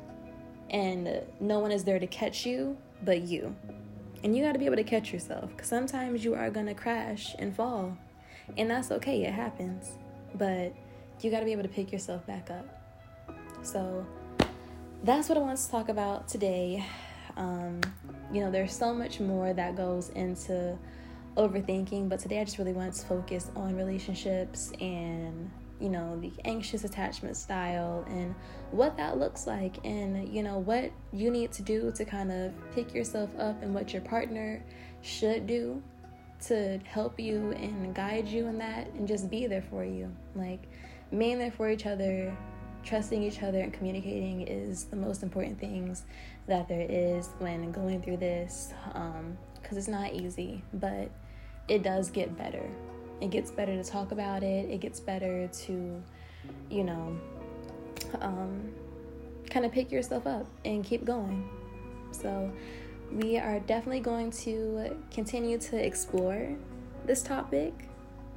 and 0.70 1.22
no 1.40 1.58
one 1.58 1.72
is 1.72 1.84
there 1.84 1.98
to 1.98 2.06
catch 2.06 2.46
you 2.46 2.76
but 3.02 3.22
you. 3.22 3.54
And 4.24 4.34
you 4.34 4.42
got 4.42 4.52
to 4.52 4.58
be 4.58 4.64
able 4.64 4.76
to 4.76 4.84
catch 4.84 5.12
yourself 5.12 5.50
because 5.50 5.68
sometimes 5.68 6.24
you 6.24 6.34
are 6.34 6.50
going 6.50 6.64
to 6.66 6.74
crash 6.74 7.37
and 7.38 7.54
fall. 7.54 7.96
And 8.56 8.70
that's 8.70 8.90
okay, 8.90 9.22
it 9.22 9.32
happens. 9.32 9.98
But 10.34 10.74
you 11.20 11.30
got 11.30 11.40
to 11.40 11.44
be 11.44 11.52
able 11.52 11.62
to 11.62 11.68
pick 11.68 11.92
yourself 11.92 12.26
back 12.26 12.50
up. 12.50 12.66
So 13.62 14.06
that's 15.02 15.28
what 15.28 15.37
I 15.37 15.42
want 15.42 15.58
to 15.58 15.70
talk 15.70 15.90
about 15.90 16.26
today. 16.26 16.82
Um, 17.37 17.82
you 18.32 18.40
know, 18.40 18.50
there's 18.50 18.74
so 18.74 18.94
much 18.94 19.20
more 19.20 19.52
that 19.52 19.76
goes 19.76 20.08
into 20.10 20.78
overthinking, 21.37 22.08
but 22.08 22.18
today 22.18 22.40
I 22.40 22.44
just 22.44 22.56
really 22.56 22.72
want 22.72 22.94
to 22.94 23.06
focus 23.06 23.50
on 23.54 23.76
relationships 23.76 24.72
and 24.80 25.50
you 25.85 25.90
know 25.90 26.18
the 26.20 26.33
anxious 26.47 26.83
attachment 26.85 27.37
style 27.37 28.07
and 28.09 28.35
what 28.70 28.97
that 28.97 29.18
looks 29.18 29.47
like 29.47 29.77
and 29.85 30.27
you 30.35 30.42
know 30.42 30.59
what 30.59 30.90
you 31.12 31.31
need 31.31 31.53
to 31.53 31.61
do 31.61 31.92
to 31.94 32.07
kind 32.07 32.33
of 32.33 32.53
pick 32.75 32.94
yourself 32.94 33.29
up 33.38 33.62
and 33.62 33.75
what 33.75 33.92
your 33.92 34.01
partner 34.01 34.64
should 35.03 35.47
do 35.47 35.83
to 36.40 36.79
help 36.85 37.20
you 37.20 37.53
and 37.53 37.94
guide 37.94 38.27
you 38.27 38.47
in 38.47 38.57
that 38.57 38.88
and 38.94 39.07
just 39.07 39.29
be 39.29 39.47
there 39.47 39.62
for 39.68 39.85
you 39.85 40.11
like 40.35 40.62
being 41.18 41.38
there 41.38 41.53
for 41.53 41.68
each 41.68 41.85
other 41.85 42.35
trusting 42.83 43.23
each 43.23 43.42
other 43.42 43.61
and 43.61 43.75
communicating 43.75 44.40
is 44.49 44.85
the 44.85 44.97
most 44.97 45.23
important 45.23 45.61
things 45.61 46.05
that 46.47 46.66
there 46.66 46.87
is 46.88 47.29
when 47.40 47.70
going 47.73 48.01
through 48.01 48.16
this 48.16 48.73
because 48.88 49.73
um, 49.73 49.79
it's 49.79 49.88
not 49.88 50.14
easy 50.14 50.62
but 50.73 51.11
it 51.68 51.83
does 51.83 52.11
get 52.11 52.37
better. 52.37 52.68
It 53.24 53.30
gets 53.30 53.50
better 53.50 53.74
to 53.74 53.82
talk 53.82 54.12
about 54.12 54.42
it. 54.42 54.68
It 54.68 54.80
gets 54.80 55.00
better 55.00 55.48
to, 55.48 56.02
you 56.68 56.84
know, 56.84 57.18
um, 58.20 58.70
kind 59.48 59.64
of 59.64 59.72
pick 59.72 59.90
yourself 59.90 60.26
up 60.26 60.46
and 60.66 60.84
keep 60.84 61.06
going. 61.06 61.48
So, 62.12 62.52
we 63.10 63.38
are 63.38 63.60
definitely 63.60 64.00
going 64.00 64.30
to 64.42 64.94
continue 65.10 65.56
to 65.56 65.82
explore 65.82 66.54
this 67.06 67.22
topic 67.22 67.72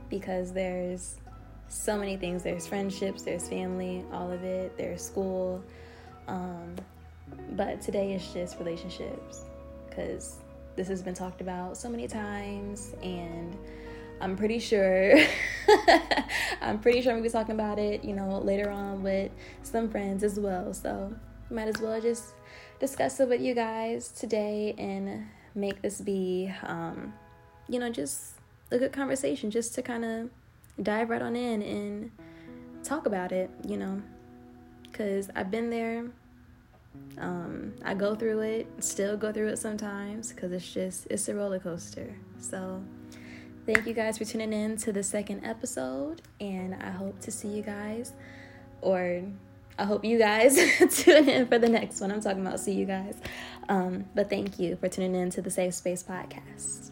because 0.10 0.54
there's 0.54 1.18
so 1.68 1.98
many 1.98 2.16
things 2.16 2.44
there's 2.44 2.66
friendships, 2.66 3.24
there's 3.24 3.50
family, 3.50 4.06
all 4.14 4.32
of 4.32 4.42
it, 4.46 4.78
there's 4.78 5.04
school. 5.04 5.62
Um, 6.30 6.76
but 7.52 7.82
today 7.82 8.14
is 8.14 8.26
just 8.34 8.58
relationships 8.58 9.42
because 9.90 10.38
this 10.78 10.88
has 10.88 11.02
been 11.02 11.14
talked 11.14 11.42
about 11.42 11.76
so 11.76 11.90
many 11.90 12.08
times, 12.08 12.94
and 13.04 13.58
I'm 14.20 14.36
pretty 14.36 14.60
sure 14.60 15.18
I'm 16.62 16.80
pretty 16.80 17.02
sure 17.02 17.12
I'm 17.12 17.18
gonna 17.18 17.30
be 17.30 17.30
talking 17.30 17.56
about 17.56 17.80
it, 17.80 18.04
you 18.04 18.14
know, 18.14 18.40
later 18.40 18.70
on 18.70 19.04
with 19.04 19.32
some 19.64 19.90
friends 19.90 20.24
as 20.24 20.40
well. 20.40 20.74
So 20.74 21.14
might 21.50 21.68
as 21.68 21.80
well 21.80 22.00
just 22.02 22.34
discuss 22.80 23.20
it 23.20 23.30
with 23.30 23.42
you 23.42 23.54
guys 23.54 24.10
today 24.10 24.74
and 24.78 25.28
make 25.56 25.82
this 25.82 26.02
be 26.02 26.52
um, 26.64 27.14
you 27.68 27.80
know, 27.80 27.90
just 27.90 28.34
a 28.72 28.78
good 28.78 28.92
conversation 28.92 29.52
just 29.52 29.76
to 29.76 29.82
kind 29.82 30.04
of 30.04 30.30
dive 30.84 31.10
right 31.10 31.22
on 31.22 31.36
in 31.36 31.62
and 31.62 32.12
talk 32.84 33.06
about 33.06 33.32
it, 33.32 33.50
you 33.68 33.78
know. 33.78 34.02
Cause 34.94 35.30
I've 35.36 35.52
been 35.52 35.70
there 35.70 36.06
um, 37.20 37.74
I 37.84 37.94
go 37.94 38.16
through 38.16 38.42
it, 38.42 38.68
still 38.80 39.18
go 39.18 39.32
through 39.32 39.50
it 39.50 39.58
sometimes 39.58 40.32
because 40.32 40.52
it's 40.52 40.72
just 40.72 41.08
it's 41.10 41.28
a 41.28 41.36
roller 41.36 41.60
coaster. 41.60 42.16
So 42.40 42.84
thank 43.68 43.86
you 43.86 43.94
guys 43.94 44.18
for 44.18 44.24
tuning 44.24 44.54
in 44.54 44.78
to 44.78 44.94
the 44.94 45.04
second 45.04 45.46
episode, 45.46 46.22
and 46.40 46.74
I 46.74 46.90
hope 46.90 47.20
to 47.20 47.32
see 47.32 47.50
you 47.50 47.62
guys, 47.62 48.14
or 48.82 49.22
I 49.78 49.84
hope 49.84 50.06
you 50.06 50.18
guys 50.18 50.56
tune 51.04 51.28
in 51.28 51.48
for 51.48 51.60
the 51.60 51.68
next 51.68 52.00
one. 52.00 52.12
I'm 52.12 52.22
talking 52.22 52.48
about 52.48 52.62
see 52.62 52.72
you 52.72 52.86
guys, 52.86 53.16
um, 53.68 54.06
but 54.16 54.30
thank 54.30 54.58
you 54.58 54.78
for 54.78 54.88
tuning 54.88 55.16
in 55.16 55.30
to 55.32 55.42
the 55.42 55.52
Safe 55.52 55.76
Space 55.76 56.02
podcast. 56.02 56.87